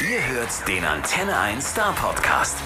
Ihr 0.00 0.22
hört 0.28 0.66
den 0.66 0.84
Antenne 0.84 1.36
1 1.38 1.62
Star 1.62 1.92
Podcast. 1.94 2.56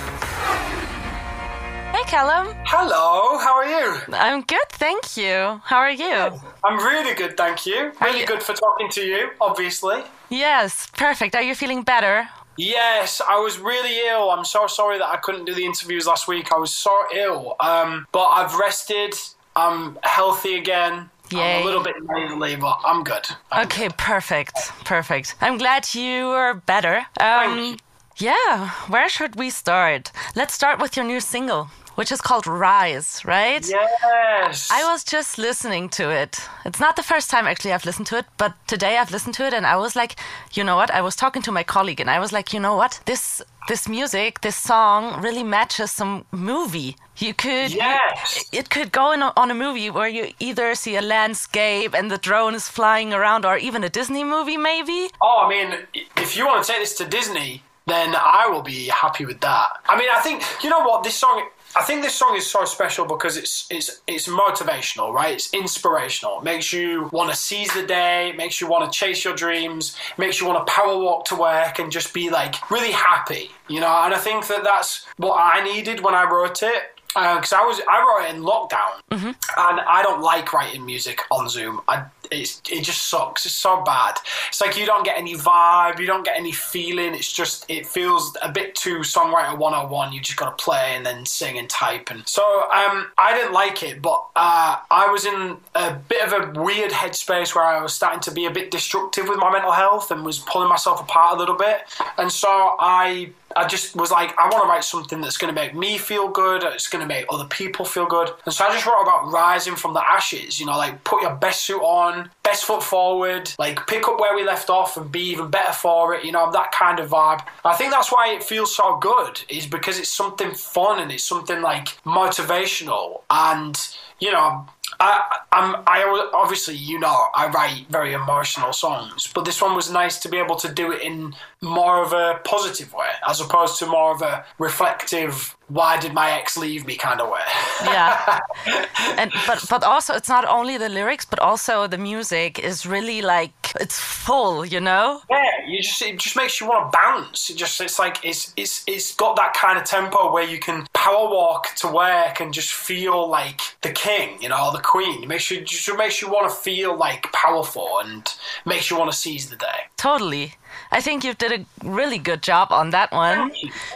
Hey, 1.93 2.05
Callum. 2.09 2.49
Hello, 2.65 3.39
how 3.39 3.57
are 3.59 3.67
you? 3.69 3.95
I'm 4.13 4.43
good, 4.47 4.69
thank 4.79 5.17
you. 5.17 5.61
How 5.65 5.79
are 5.79 5.91
you? 5.93 6.41
I'm 6.65 6.79
really 6.79 7.15
good, 7.15 7.37
thank 7.37 7.67
you. 7.67 7.93
Really 8.01 8.21
you- 8.21 8.27
good 8.27 8.43
for 8.43 8.55
talking 8.55 8.89
to 8.91 9.01
you, 9.03 9.31
obviously. 9.41 10.03
Yes, 10.29 10.89
perfect. 10.97 11.35
Are 11.35 11.43
you 11.43 11.55
feeling 11.55 11.83
better? 11.83 12.29
Yes, 12.57 13.21
I 13.29 13.39
was 13.39 13.59
really 13.59 13.99
ill. 14.09 14.31
I'm 14.31 14.45
so 14.45 14.67
sorry 14.69 14.99
that 14.99 15.09
I 15.09 15.17
couldn't 15.17 15.45
do 15.45 15.55
the 15.55 15.65
interviews 15.65 16.07
last 16.07 16.29
week. 16.29 16.53
I 16.53 16.57
was 16.59 16.73
so 16.73 16.93
ill. 17.13 17.57
Um, 17.61 18.07
but 18.13 18.27
I've 18.29 18.55
rested. 18.55 19.15
I'm 19.57 19.99
healthy 20.03 20.57
again. 20.57 21.11
I'm 21.43 21.63
a 21.63 21.65
little 21.65 21.83
bit 21.83 21.97
nasally, 22.03 22.57
but 22.57 22.79
I'm 22.85 23.03
good. 23.05 23.27
I'm 23.51 23.67
Okay, 23.67 23.89
perfect. 23.97 24.55
Perfect. 24.85 25.35
I'm 25.41 25.59
glad 25.59 25.95
you 25.95 26.27
are 26.29 26.55
better. 26.55 27.07
Um, 27.21 27.77
yeah, 28.17 28.71
where 28.89 29.09
should 29.09 29.37
we 29.37 29.51
start? 29.51 30.13
Let's 30.37 30.55
start 30.55 30.81
with 30.81 30.97
your 30.97 31.05
new 31.05 31.21
single, 31.21 31.71
which 31.97 32.13
is 32.13 32.21
called 32.21 32.47
Rise, 32.47 33.23
right? 33.25 33.67
Yes. 33.69 34.71
I 34.71 34.85
was 34.85 35.03
just 35.05 35.39
listening 35.39 35.89
to 35.91 36.11
it. 36.11 36.39
It's 36.65 36.81
not 36.81 36.97
the 36.97 37.03
first 37.03 37.31
time 37.31 37.47
actually 37.47 37.73
I've 37.73 37.85
listened 37.85 38.07
to 38.09 38.19
it, 38.19 38.27
but 38.37 38.55
today 38.67 38.99
I've 38.99 39.11
listened 39.11 39.35
to 39.37 39.47
it 39.47 39.55
and 39.55 39.67
I 39.67 39.77
was 39.77 39.97
like, 39.97 40.17
you 40.53 40.63
know 40.65 40.77
what? 40.77 40.91
I 40.91 41.01
was 41.01 41.17
talking 41.17 41.43
to 41.43 41.53
my 41.53 41.65
colleague 41.65 42.01
and 42.01 42.11
I 42.11 42.19
was 42.21 42.33
like, 42.33 42.53
you 42.53 42.61
know 42.61 42.77
what? 42.77 43.01
This 43.07 43.43
this 43.69 43.89
music, 43.89 44.41
this 44.41 44.57
song 44.57 45.21
really 45.23 45.43
matches 45.43 45.91
some 45.91 46.25
movie. 46.33 46.97
You 47.17 47.33
could 47.35 47.71
Yes. 47.73 48.45
it 48.53 48.69
could 48.71 48.91
go 48.93 49.13
in 49.13 49.23
a, 49.23 49.33
on 49.37 49.51
a 49.51 49.55
movie 49.55 49.89
where 49.91 50.09
you 50.09 50.33
either 50.41 50.75
see 50.75 50.97
a 50.97 51.03
landscape 51.03 51.95
and 51.95 52.11
the 52.11 52.19
drone 52.19 52.55
is 52.55 52.69
flying 52.69 53.13
around 53.15 53.45
or 53.45 53.57
even 53.57 53.85
a 53.85 53.89
Disney 53.89 54.25
movie 54.25 54.57
maybe. 54.57 55.09
Oh, 55.23 55.43
I 55.45 55.49
mean, 55.49 55.79
if 56.17 56.37
you 56.37 56.47
want 56.47 56.65
to 56.65 56.73
take 56.73 56.81
this 56.81 56.95
to 56.99 57.05
Disney, 57.07 57.63
then 57.87 58.15
I 58.17 58.49
will 58.51 58.63
be 58.63 58.87
happy 58.89 59.25
with 59.27 59.41
that. 59.41 59.69
I 59.89 59.97
mean, 59.99 60.09
I 60.11 60.21
think 60.21 60.43
you 60.63 60.71
know 60.71 60.81
what 60.81 61.05
this 61.05 61.15
song. 61.17 61.49
I 61.77 61.83
think 61.83 62.03
this 62.03 62.15
song 62.15 62.37
is 62.37 62.47
so 62.47 62.65
special 62.65 63.05
because 63.05 63.37
it's 63.37 63.67
it's 63.71 64.01
it's 64.07 64.29
motivational, 64.29 65.13
right? 65.13 65.35
It's 65.35 65.53
inspirational. 65.53 66.39
It 66.39 66.45
makes 66.45 66.73
you 66.73 67.09
want 67.13 67.31
to 67.31 67.37
seize 67.37 67.73
the 67.75 67.85
day. 67.85 68.31
It 68.31 68.37
makes 68.37 68.61
you 68.61 68.69
want 68.69 68.91
to 68.91 68.97
chase 68.97 69.25
your 69.25 69.35
dreams. 69.35 69.97
It 70.13 70.19
makes 70.19 70.41
you 70.41 70.47
want 70.47 70.65
to 70.65 70.73
power 70.73 70.97
walk 70.97 71.25
to 71.27 71.37
work 71.37 71.79
and 71.79 71.91
just 71.91 72.15
be 72.15 72.31
like 72.31 72.71
really 72.71 72.93
happy, 72.93 73.51
you 73.69 73.81
know. 73.81 74.03
And 74.05 74.15
I 74.15 74.19
think 74.19 74.47
that 74.47 74.63
that's 74.63 75.05
what 75.17 75.37
I 75.37 75.65
needed 75.65 76.01
when 76.01 76.15
I 76.15 76.25
wrote 76.31 76.63
it 76.63 76.95
uh, 77.17 77.37
because 77.37 77.53
I 77.53 77.63
was 77.63 77.81
I 77.89 78.01
wrote 78.01 78.29
it 78.29 78.37
in 78.37 78.43
lockdown, 78.43 79.01
mm-hmm. 79.11 79.29
and 79.29 79.81
I 79.81 80.03
don't 80.03 80.21
like 80.21 80.53
writing 80.53 80.85
music 80.85 81.21
on 81.31 81.49
Zoom. 81.49 81.81
I 81.89 82.05
it's 82.31 82.61
it 82.71 82.83
just 82.83 83.09
sucks. 83.09 83.47
It's 83.47 83.55
so 83.55 83.83
bad. 83.83 84.17
It's 84.49 84.61
like 84.61 84.77
you 84.77 84.87
don't 84.87 85.05
get 85.05 85.19
any 85.19 85.35
vibe, 85.35 85.99
you 85.99 86.07
don't 86.07 86.25
get 86.25 86.39
any 86.39 86.53
feeling. 86.53 87.15
It's 87.15 87.33
just 87.33 87.65
it 87.69 87.87
feels 87.87 88.37
a 88.43 88.51
bit 88.51 88.75
too 88.75 88.99
songwriter 88.99 89.57
101. 89.57 90.13
You 90.13 90.21
just 90.21 90.39
got 90.39 90.57
to 90.57 90.65
play 90.65 90.93
and 90.95 91.05
then 91.05 91.27
sing 91.27 91.59
and 91.59 91.69
type, 91.69 92.11
and 92.11 92.27
so 92.29 92.43
um, 92.43 93.11
I 93.19 93.35
didn't 93.35 93.53
like 93.53 93.83
it. 93.83 94.03
But 94.03 94.25
uh, 94.37 94.77
I 94.91 95.09
was 95.11 95.25
in 95.25 95.57
a 95.75 95.95
bit 95.95 96.27
of 96.27 96.33
a 96.33 96.61
weird 96.61 96.91
headspace 96.91 97.55
where 97.55 97.65
I 97.65 97.83
was 97.83 97.95
starting 97.95 98.21
to 98.21 98.31
be 98.31 98.47
a 98.47 98.51
bit 98.51 98.71
destructive 98.71 99.29
with 99.29 99.39
my 99.39 99.51
mental 99.51 99.73
health 99.73 100.11
and 100.11 100.25
was 100.25 100.39
pulling 100.39 100.69
myself 100.69 101.01
apart 101.01 101.37
a 101.37 101.39
little 101.39 101.57
bit, 101.57 101.83
and 102.19 102.31
so 102.31 102.49
I 102.49 103.31
I 103.57 103.67
just 103.67 103.95
was 103.97 104.11
like, 104.11 104.35
I 104.39 104.49
want 104.49 104.65
to 104.65 104.69
write 104.69 104.85
something 104.85 105.21
that's 105.21 105.37
going 105.37 105.55
to 105.55 105.61
make 105.61 105.75
me 105.75 105.99
feel 105.99 106.29
good. 106.29 106.63
It's 106.65 106.89
going 106.89 107.03
to 107.03 107.07
make 107.07 107.27
other 107.31 107.47
people 107.47 107.85
feel 107.85 108.07
good. 108.07 108.31
And 108.45 108.55
so 108.55 108.65
I 108.65 108.73
just 108.73 108.87
wrote 108.87 109.03
about 109.03 109.31
rising 109.31 109.77
from 109.77 109.95
the 109.95 110.03
ashes. 110.09 110.59
You 110.59 110.67
know, 110.67 110.77
like 110.77 111.05
put 111.05 111.23
your 111.23 111.35
best 111.35 111.65
suit 111.65 111.81
on, 111.81 112.31
best 112.43 112.65
foot 112.65 112.83
forward, 112.83 113.53
like 113.59 113.87
pick 113.87 114.09
up 114.09 114.19
where 114.21 114.35
we 114.35 114.45
left 114.45 114.71
off 114.71 114.97
and 114.97 115.11
be 115.11 115.21
even 115.21 115.51
better 115.51 115.73
for 115.73 116.15
it. 116.15 116.25
You 116.25 116.33
know, 116.33 116.51
that 116.53 116.73
kind 116.73 116.99
of 116.99 117.11
vibe. 117.11 117.45
I 117.65 117.75
think 117.75 117.91
that's 117.91 118.13
why 118.13 118.33
it 118.35 118.43
feels 118.43 118.75
so 118.75 118.99
good. 118.99 119.43
Is 119.49 119.67
because 119.67 119.99
it's 119.99 120.13
something 120.13 120.53
fun 120.53 121.01
and 121.01 121.11
it's 121.13 121.25
something 121.25 121.63
like 121.63 121.89
motivational 122.05 123.23
and 123.31 123.79
you 124.21 124.33
know. 124.33 124.67
I, 125.01 125.39
I'm, 125.53 125.77
I 125.87 126.31
obviously, 126.35 126.75
you 126.77 126.99
know, 126.99 127.27
I 127.35 127.49
write 127.49 127.87
very 127.89 128.13
emotional 128.13 128.73
songs, 128.73 129.29
but 129.35 129.45
this 129.45 129.61
one 129.61 129.75
was 129.75 129.91
nice 129.91 130.19
to 130.21 130.29
be 130.29 130.39
able 130.39 130.57
to 130.57 130.73
do 130.73 130.93
it 130.93 131.03
in 131.03 131.35
more 131.61 132.03
of 132.03 132.13
a 132.13 132.41
positive 132.45 132.93
way, 132.93 133.09
as 133.29 133.41
opposed 133.41 133.79
to 133.79 133.87
more 133.87 134.15
of 134.15 134.23
a 134.23 134.45
reflective, 134.59 135.54
"Why 135.69 135.99
did 135.99 136.13
my 136.13 136.31
ex 136.33 136.57
leave 136.57 136.87
me?" 136.87 136.97
kind 136.97 137.21
of 137.21 137.29
way. 137.31 137.41
Yeah. 137.85 138.41
and 139.19 139.33
but 139.47 139.65
but 139.69 139.83
also 139.83 140.15
it's 140.15 140.29
not 140.29 140.45
only 140.47 140.79
the 140.79 140.89
lyrics 140.89 141.25
but 141.25 141.39
also 141.39 141.87
the 141.87 141.99
music 141.99 142.59
is 142.59 142.87
really 142.87 143.21
like 143.23 143.73
it's 143.81 143.99
full, 143.99 144.65
you 144.65 144.81
know? 144.81 145.21
Yeah, 145.31 145.51
you 145.67 145.83
just 145.83 146.01
it 146.03 146.19
just 146.19 146.37
makes 146.37 146.61
you 146.61 146.67
want 146.67 146.93
to 146.93 146.99
bounce. 146.99 147.51
It 147.51 147.57
just 147.57 147.81
it's 147.81 147.99
like 147.99 148.25
it's 148.25 148.53
it's 148.57 148.85
it's 148.87 149.15
got 149.15 149.37
that 149.37 149.55
kind 149.55 149.79
of 149.79 149.85
tempo 149.85 150.33
where 150.33 150.45
you 150.45 150.59
can 150.59 150.87
power 150.93 151.29
walk 151.29 151.75
to 151.77 151.89
work 151.89 152.41
and 152.41 152.53
just 152.55 152.73
feel 152.73 153.29
like 153.29 153.61
the 153.83 153.91
king, 153.91 154.41
you 154.41 154.49
know, 154.49 154.67
or 154.67 154.73
the 154.73 154.81
queen. 154.81 155.23
It 155.23 155.29
makes 155.29 155.51
you 155.51 155.61
just 155.63 155.91
makes 155.97 156.23
you 156.23 156.29
want 156.29 156.51
to 156.51 156.57
feel 156.57 156.97
like 156.97 157.31
powerful 157.33 157.99
and 158.03 158.27
makes 158.65 158.91
you 158.91 158.99
want 158.99 159.11
to 159.11 159.17
seize 159.17 159.51
the 159.51 159.57
day. 159.57 159.81
Totally. 160.05 160.53
I 160.93 161.01
think 161.01 161.25
you 161.25 161.33
did 161.33 161.53
a 161.59 161.61
really 162.01 162.19
good 162.19 162.43
job 162.43 162.67
on 162.73 162.91
that 162.91 163.11
one 163.11 163.51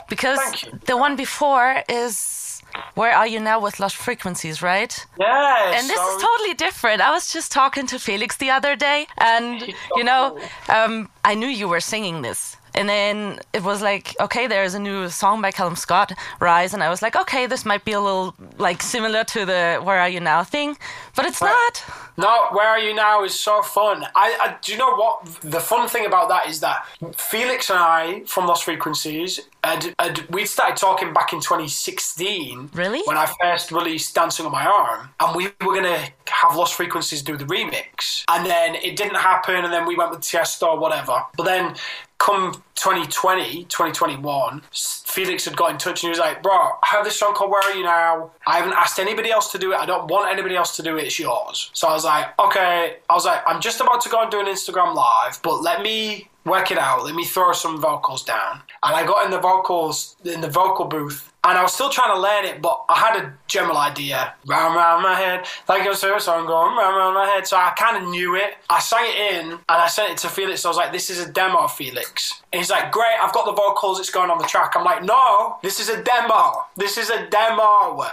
because 0.09 0.41
the 0.87 0.97
one 0.97 1.17
before 1.17 1.83
is 1.87 2.63
Where 2.95 3.15
Are 3.15 3.27
You 3.27 3.41
Now 3.41 3.61
with 3.61 3.79
Lost 3.79 3.97
Frequencies, 3.97 4.63
right? 4.63 4.93
Yeah, 5.21 5.73
And 5.77 5.85
this 5.91 5.97
so- 5.97 6.17
is 6.17 6.23
totally 6.23 6.55
different. 6.55 7.03
I 7.03 7.11
was 7.11 7.31
just 7.37 7.53
talking 7.53 7.87
to 7.89 7.99
Felix 7.99 8.37
the 8.37 8.51
other 8.57 8.75
day, 8.77 9.07
and 9.19 9.61
you 9.99 10.05
know, 10.05 10.39
um, 10.69 11.11
I 11.31 11.35
knew 11.35 11.51
you 11.61 11.69
were 11.69 11.81
singing 11.81 12.23
this. 12.23 12.57
And 12.75 12.89
then 12.89 13.41
it 13.53 13.63
was 13.63 13.83
like, 13.83 14.15
okay, 14.21 14.47
there's 14.47 14.75
a 14.75 14.79
new 14.79 15.09
song 15.09 15.41
by 15.43 15.51
Callum 15.53 15.77
Scott, 15.77 16.13
Rise, 16.41 16.75
and 16.75 16.83
I 16.83 16.89
was 16.89 17.03
like, 17.03 17.17
okay, 17.17 17.47
this 17.47 17.65
might 17.65 17.85
be 17.85 17.93
a 17.93 18.01
little 18.01 18.35
like 18.59 18.83
similar 18.83 19.25
to 19.25 19.45
the 19.45 19.81
Where 19.83 19.99
Are 19.99 20.09
You 20.09 20.21
Now 20.21 20.45
thing, 20.45 20.77
but 21.17 21.27
it's 21.27 21.41
not. 21.41 21.85
No, 22.19 22.49
where 22.51 22.67
are 22.67 22.81
you 22.81 22.95
now 22.95 23.23
is 23.23 23.39
so 23.39 23.63
fun. 23.63 24.05
I, 24.17 24.37
I 24.43 24.57
do 24.61 24.73
you 24.73 24.79
know 24.79 24.97
what 24.97 25.25
the 25.41 25.61
fun 25.61 25.89
thing 25.89 26.05
about 26.05 26.29
that 26.31 26.49
is 26.49 26.59
that 26.61 26.85
Felix 27.17 27.71
and 27.71 27.79
I 27.79 28.25
from 28.27 28.49
Lost 28.49 28.65
Frequencies 28.65 29.39
had, 29.63 29.95
had 30.01 30.29
we 30.29 30.45
started 30.45 30.77
talking 30.77 31.13
back 31.13 31.33
in 31.33 31.41
2016. 31.41 32.71
Really? 32.75 33.03
When 33.05 33.17
I 33.17 33.33
first 33.41 33.71
released 33.71 34.17
Dancing 34.17 34.47
on 34.47 34.51
My 34.53 34.67
Own, 34.67 35.09
and 35.21 35.37
we 35.37 35.45
were 35.65 35.75
gonna 35.75 36.09
have 36.27 36.57
Lost 36.57 36.75
Frequencies 36.75 37.23
do 37.23 37.37
the 37.37 37.45
remix, 37.45 38.25
and 38.29 38.45
then 38.45 38.75
it 38.75 38.97
didn't 38.97 39.19
happen, 39.19 39.65
and 39.65 39.73
then 39.73 39.87
we 39.87 39.95
went 39.95 40.11
with 40.11 40.21
Tiesto 40.21 40.67
or 40.67 40.79
whatever. 40.79 41.23
But 41.37 41.45
then. 41.45 41.77
Come 42.19 42.53
2020, 42.75 43.65
2021, 43.65 44.63
Felix 44.73 45.45
had 45.45 45.57
got 45.57 45.71
in 45.71 45.79
touch 45.79 46.03
and 46.03 46.09
he 46.09 46.11
was 46.11 46.19
like, 46.19 46.43
Bro, 46.43 46.53
I 46.53 46.87
have 46.87 47.05
this 47.05 47.19
song 47.19 47.35
called 47.35 47.51
Where 47.51 47.63
Are 47.63 47.75
You 47.75 47.83
Now? 47.85 48.31
I 48.47 48.59
haven't 48.59 48.75
asked 48.75 48.99
anybody 48.99 49.31
else 49.31 49.51
to 49.53 49.59
do 49.59 49.73
it. 49.73 49.77
I 49.79 49.87
don't 49.87 50.11
want 50.11 50.31
anybody 50.31 50.57
else 50.57 50.77
to 50.77 50.83
do 50.83 50.97
it. 50.97 51.05
It's 51.05 51.19
yours. 51.19 51.71
So 51.75 51.89
I 51.89 51.93
was 51.93 52.05
like, 52.05 52.27
Okay. 52.39 52.97
I 53.09 53.15
was 53.15 53.25
like, 53.25 53.43
I'm 53.47 53.61
just 53.61 53.81
about 53.81 54.01
to 54.03 54.09
go 54.09 54.21
and 54.23 54.31
do 54.31 54.41
an 54.41 54.47
Instagram 54.47 54.95
live, 54.95 55.41
but 55.43 55.63
let 55.63 55.83
me 55.83 56.29
work 56.49 56.71
it 56.71 56.79
out. 56.79 57.05
Let 57.05 57.15
me 57.15 57.25
throw 57.25 57.53
some 57.53 57.81
vocals 57.81 58.23
down. 58.25 58.63
And 58.83 58.95
I 58.95 59.05
got 59.07 59.25
in 59.25 59.31
the 59.31 59.41
vocals, 59.41 60.17
in 60.25 60.41
the 60.41 60.49
vocal 60.49 60.87
booth, 60.87 61.33
and 61.45 61.57
I 61.57 61.63
was 61.63 61.73
still 61.73 61.89
trying 61.89 62.15
to 62.15 62.21
learn 62.21 62.45
it, 62.45 62.61
but 62.61 62.85
I 62.89 62.99
had 62.99 63.23
a 63.23 63.33
general 63.47 63.77
idea. 63.77 64.35
Round, 64.47 64.75
round 64.75 65.03
my 65.03 65.15
head. 65.15 65.47
Like 65.69 65.89
a 65.89 65.95
song 65.95 66.47
going 66.47 66.77
round, 66.77 66.97
round 66.97 67.15
my 67.15 67.27
head. 67.27 67.47
So 67.47 67.57
I 67.57 67.73
kind 67.79 68.03
of 68.03 68.11
knew 68.11 68.35
it. 68.35 68.59
I 68.69 68.81
sang 68.81 69.05
it 69.07 69.35
in 69.35 69.53
and 69.53 69.63
I 69.69 69.87
sent 69.87 70.13
it 70.13 70.19
to 70.19 70.29
Felix. 70.29 70.63
So 70.63 70.69
I 70.69 70.71
was 70.71 70.77
like, 70.77 70.93
this 70.93 71.11
is 71.11 71.25
a 71.25 71.33
demo, 71.33 71.69
Felix. 71.69 72.43
And 72.53 72.61
he's 72.61 72.71
like, 72.71 72.91
great, 72.91 73.15
I've 73.23 73.33
got 73.33 73.47
the 73.47 73.53
vocals, 73.53 74.01
it's 74.01 74.11
going 74.11 74.31
on 74.31 74.39
the 74.39 74.45
track. 74.45 74.73
I'm 74.75 74.85
like, 74.85 75.05
no, 75.05 75.57
this 75.63 75.81
is 75.81 75.89
a 75.89 76.03
demo. 76.03 76.65
This 76.77 76.99
is 76.99 77.09
a 77.09 77.27
demo. 77.29 78.05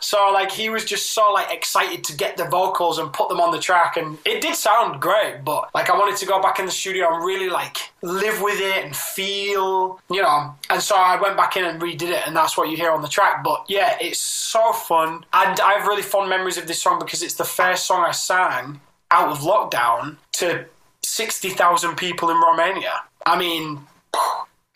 So 0.00 0.30
like 0.32 0.52
he 0.52 0.68
was 0.68 0.84
just 0.84 1.12
so 1.12 1.32
like 1.32 1.52
excited 1.52 2.04
to 2.04 2.16
get 2.16 2.36
the 2.36 2.44
vocals 2.44 2.98
and 2.98 3.12
put 3.12 3.28
them 3.28 3.40
on 3.40 3.50
the 3.50 3.58
track 3.58 3.96
and 3.96 4.18
it 4.24 4.40
did 4.40 4.54
sound 4.54 5.00
great, 5.00 5.44
but 5.44 5.70
like 5.74 5.90
I 5.90 5.94
wanted 5.94 6.16
to 6.18 6.26
go 6.26 6.40
back 6.40 6.58
in 6.58 6.66
the 6.66 6.72
studio 6.72 7.14
and 7.14 7.24
really 7.24 7.48
like 7.48 7.67
live 8.02 8.40
with 8.42 8.60
it 8.60 8.84
and 8.84 8.94
feel, 8.94 10.00
you 10.10 10.22
know. 10.22 10.54
And 10.70 10.82
so 10.82 10.96
I 10.96 11.20
went 11.20 11.36
back 11.36 11.56
in 11.56 11.64
and 11.64 11.80
redid 11.80 12.10
it 12.10 12.26
and 12.26 12.36
that's 12.36 12.56
what 12.56 12.68
you 12.68 12.76
hear 12.76 12.90
on 12.90 13.02
the 13.02 13.08
track. 13.08 13.42
But 13.42 13.64
yeah, 13.68 13.96
it's 14.00 14.20
so 14.20 14.72
fun. 14.72 15.24
And 15.32 15.60
I 15.60 15.74
have 15.74 15.86
really 15.86 16.02
fond 16.02 16.28
memories 16.30 16.56
of 16.56 16.66
this 16.66 16.80
song 16.80 16.98
because 16.98 17.22
it's 17.22 17.34
the 17.34 17.44
first 17.44 17.86
song 17.86 18.04
I 18.04 18.12
sang 18.12 18.80
out 19.10 19.30
of 19.30 19.38
lockdown 19.38 20.16
to 20.32 20.66
60,000 21.02 21.96
people 21.96 22.30
in 22.30 22.36
Romania. 22.36 23.02
I 23.24 23.38
mean, 23.38 23.80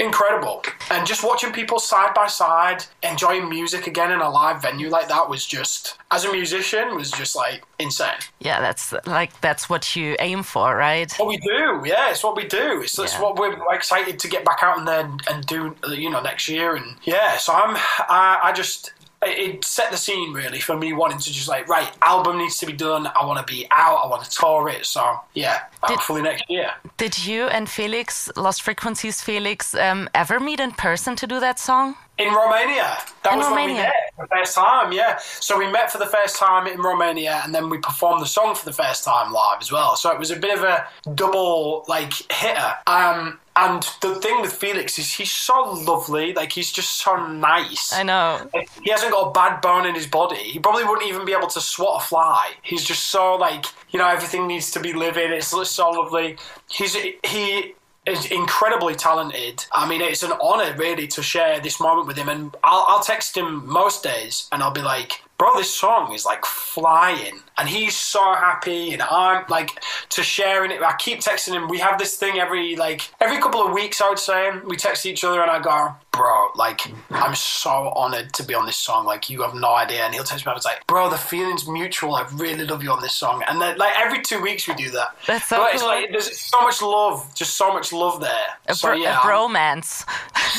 incredible. 0.02 0.62
And 0.90 1.06
just 1.06 1.24
watching 1.24 1.52
people 1.52 1.78
side 1.78 2.14
by 2.14 2.26
side 2.26 2.84
enjoying 3.02 3.48
music 3.48 3.86
again 3.86 4.12
in 4.12 4.20
a 4.20 4.28
live 4.28 4.62
venue 4.62 4.88
like 4.88 5.08
that 5.08 5.28
was 5.28 5.46
just, 5.46 5.96
as 6.10 6.24
a 6.24 6.32
musician, 6.32 6.94
was 6.94 7.10
just 7.10 7.34
like 7.36 7.62
insane. 7.78 8.18
Yeah, 8.40 8.60
that's 8.60 8.92
like 9.06 9.38
that's 9.40 9.68
what 9.70 9.96
you 9.96 10.16
aim 10.18 10.42
for, 10.42 10.76
right? 10.76 11.12
What 11.18 11.28
we 11.28 11.38
do, 11.38 11.82
yeah, 11.84 12.10
it's 12.10 12.22
what 12.24 12.36
we 12.36 12.46
do. 12.46 12.82
It's, 12.82 12.98
Yeah. 12.98 13.20
what 13.20 13.36
we're 13.36 13.56
excited 13.74 14.18
to 14.18 14.28
get 14.28 14.44
back 14.44 14.62
out 14.62 14.78
and 14.78 14.86
then 14.86 15.18
and 15.30 15.46
do, 15.46 15.74
you 15.88 16.10
know, 16.10 16.20
next 16.20 16.48
year. 16.48 16.74
And 16.76 16.96
yeah, 17.04 17.36
so 17.38 17.52
I'm, 17.52 17.76
I, 18.08 18.40
I 18.44 18.52
just 18.52 18.92
it 19.22 19.64
set 19.64 19.90
the 19.90 19.96
scene 19.96 20.32
really 20.32 20.60
for 20.60 20.76
me 20.76 20.92
wanting 20.92 21.18
to 21.18 21.32
just 21.32 21.48
like 21.48 21.68
right 21.68 21.90
album 22.02 22.38
needs 22.38 22.58
to 22.58 22.66
be 22.66 22.72
done. 22.72 23.06
I 23.06 23.24
want 23.24 23.44
to 23.46 23.52
be 23.52 23.66
out. 23.70 23.98
I 24.04 24.06
want 24.08 24.24
to 24.24 24.30
tour 24.30 24.68
it. 24.68 24.84
So 24.86 25.18
yeah, 25.34 25.60
Did- 25.86 25.96
hopefully 25.96 26.22
next 26.22 26.44
year. 26.48 26.70
Did 26.96 27.24
you 27.26 27.46
and 27.46 27.68
Felix, 27.68 28.30
Lost 28.36 28.62
Frequencies 28.62 29.20
Felix, 29.22 29.74
um, 29.74 30.08
ever 30.14 30.40
meet 30.40 30.60
in 30.60 30.72
person 30.72 31.16
to 31.16 31.26
do 31.26 31.40
that 31.40 31.58
song? 31.58 31.94
In 32.18 32.28
Romania. 32.32 32.98
That 33.24 33.32
In 33.32 33.38
was 33.38 33.46
when 33.46 33.54
we 33.54 33.60
Romania. 33.62 33.82
met 33.84 33.92
for 34.16 34.26
the 34.26 34.34
first 34.36 34.54
time, 34.54 34.92
yeah. 34.92 35.18
So 35.40 35.58
we 35.58 35.66
met 35.70 35.90
for 35.90 35.98
the 35.98 36.06
first 36.06 36.36
time 36.36 36.66
in 36.66 36.80
Romania 36.80 37.40
and 37.42 37.54
then 37.54 37.70
we 37.70 37.78
performed 37.78 38.20
the 38.22 38.26
song 38.26 38.54
for 38.54 38.64
the 38.64 38.72
first 38.72 39.02
time 39.02 39.32
live 39.32 39.58
as 39.60 39.72
well. 39.72 39.96
So 39.96 40.10
it 40.12 40.18
was 40.18 40.30
a 40.30 40.36
bit 40.36 40.56
of 40.56 40.62
a 40.62 40.86
double 41.14 41.84
like 41.88 42.12
hitter. 42.30 42.74
Um 42.86 43.38
and 43.62 43.82
the 44.00 44.16
thing 44.16 44.40
with 44.40 44.52
Felix 44.52 44.98
is 44.98 45.12
he's 45.12 45.30
so 45.30 45.72
lovely, 45.72 46.32
like 46.32 46.52
he's 46.52 46.70
just 46.72 46.98
so 46.98 47.26
nice. 47.26 47.92
I 47.92 48.02
know. 48.02 48.48
Like, 48.52 48.68
he 48.82 48.90
hasn't 48.90 49.12
got 49.12 49.28
a 49.28 49.30
bad 49.30 49.60
bone 49.60 49.86
in 49.86 49.94
his 49.94 50.06
body. 50.06 50.36
He 50.36 50.58
probably 50.58 50.84
wouldn't 50.84 51.08
even 51.08 51.24
be 51.24 51.32
able 51.32 51.48
to 51.48 51.60
swat 51.60 52.02
a 52.02 52.06
fly. 52.06 52.52
He's 52.62 52.84
just 52.84 53.08
so 53.08 53.36
like 53.36 53.66
you 53.90 53.98
know 53.98 54.08
everything 54.08 54.46
needs 54.46 54.70
to 54.72 54.80
be 54.80 54.92
living. 54.92 55.30
It's 55.32 55.48
so 55.48 55.90
lovely. 55.90 56.36
He's 56.70 56.96
he 57.24 57.74
is 58.06 58.30
incredibly 58.32 58.94
talented. 58.94 59.64
I 59.72 59.88
mean, 59.88 60.00
it's 60.00 60.22
an 60.22 60.32
honor 60.40 60.74
really 60.76 61.06
to 61.08 61.22
share 61.22 61.60
this 61.60 61.80
moment 61.80 62.08
with 62.08 62.16
him. 62.16 62.28
And 62.28 62.54
I'll, 62.64 62.84
I'll 62.88 63.02
text 63.02 63.36
him 63.36 63.66
most 63.68 64.02
days, 64.02 64.48
and 64.50 64.62
I'll 64.62 64.72
be 64.72 64.82
like, 64.82 65.22
"Bro, 65.38 65.56
this 65.56 65.72
song 65.72 66.12
is 66.12 66.24
like 66.24 66.44
flying," 66.44 67.40
and 67.58 67.68
he's 67.68 67.96
so 67.96 68.34
happy, 68.34 68.92
and 68.92 69.02
I'm 69.02 69.44
like 69.48 69.82
to 70.10 70.22
sharing 70.22 70.70
it. 70.70 70.82
I 70.82 70.94
keep 70.98 71.20
texting 71.20 71.52
him. 71.52 71.68
We 71.68 71.78
have 71.78 71.98
this 71.98 72.16
thing 72.16 72.38
every 72.38 72.76
like 72.76 73.10
every 73.20 73.38
couple 73.40 73.60
of 73.60 73.72
weeks. 73.72 74.00
I 74.00 74.08
would 74.08 74.18
say 74.18 74.50
we 74.64 74.76
text 74.76 75.06
each 75.06 75.24
other, 75.24 75.42
and 75.42 75.50
I 75.50 75.60
go, 75.60 75.94
"Bro, 76.12 76.50
like 76.54 76.80
I'm 77.10 77.34
so 77.34 77.70
honored 77.94 78.32
to 78.34 78.42
be 78.42 78.54
on 78.54 78.66
this 78.66 78.76
song. 78.76 79.06
Like 79.06 79.28
you 79.30 79.42
have 79.42 79.54
no 79.54 79.74
idea." 79.74 80.04
And 80.04 80.14
he'll 80.14 80.24
text 80.24 80.46
me, 80.46 80.52
I 80.52 80.54
was 80.54 80.64
like, 80.64 80.86
"Bro, 80.86 81.10
the 81.10 81.18
feeling's 81.18 81.68
mutual. 81.68 82.14
I 82.14 82.26
really 82.34 82.64
love 82.64 82.82
you 82.82 82.90
on 82.90 83.00
this 83.02 83.14
song." 83.14 83.42
And 83.48 83.60
then 83.60 83.76
like 83.76 83.94
every 83.98 84.22
two 84.22 84.40
weeks 84.40 84.66
we 84.66 84.74
do 84.74 84.90
that. 84.90 85.16
That's 85.26 85.46
so 85.46 85.58
but 85.58 85.74
it's 85.74 85.82
cool. 85.82 85.90
like 85.90 86.10
there's 86.10 86.38
so 86.38 86.60
much 86.62 86.80
love, 86.82 87.32
just 87.34 87.56
so 87.56 87.72
much 87.72 87.92
love 87.92 88.20
there. 88.20 88.46
A, 88.66 88.74
so 88.74 88.88
bro- 88.88 88.96
yeah, 88.96 89.20
a 89.20 89.22
bromance. 89.22 90.04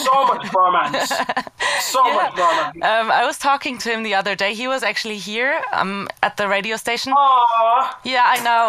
so 0.04 0.26
much 0.26 0.54
romance, 0.54 1.10
so 1.82 2.04
much 2.14 2.38
romance. 2.38 2.76
Um, 2.76 3.12
I 3.12 3.26
was 3.26 3.38
talking 3.38 3.78
to 3.80 3.90
him 3.90 4.04
the 4.04 4.16
other 4.16 4.36
day. 4.36 4.54
He 4.54 4.68
was 4.68 4.84
actually 4.84 5.18
here 5.18 5.62
um, 5.72 6.08
at 6.22 6.38
the 6.38 6.48
radio 6.48 6.78
station. 6.86 7.14
Aww. 7.14 7.82
Yeah, 8.14 8.26
I 8.36 8.38
know. 8.48 8.68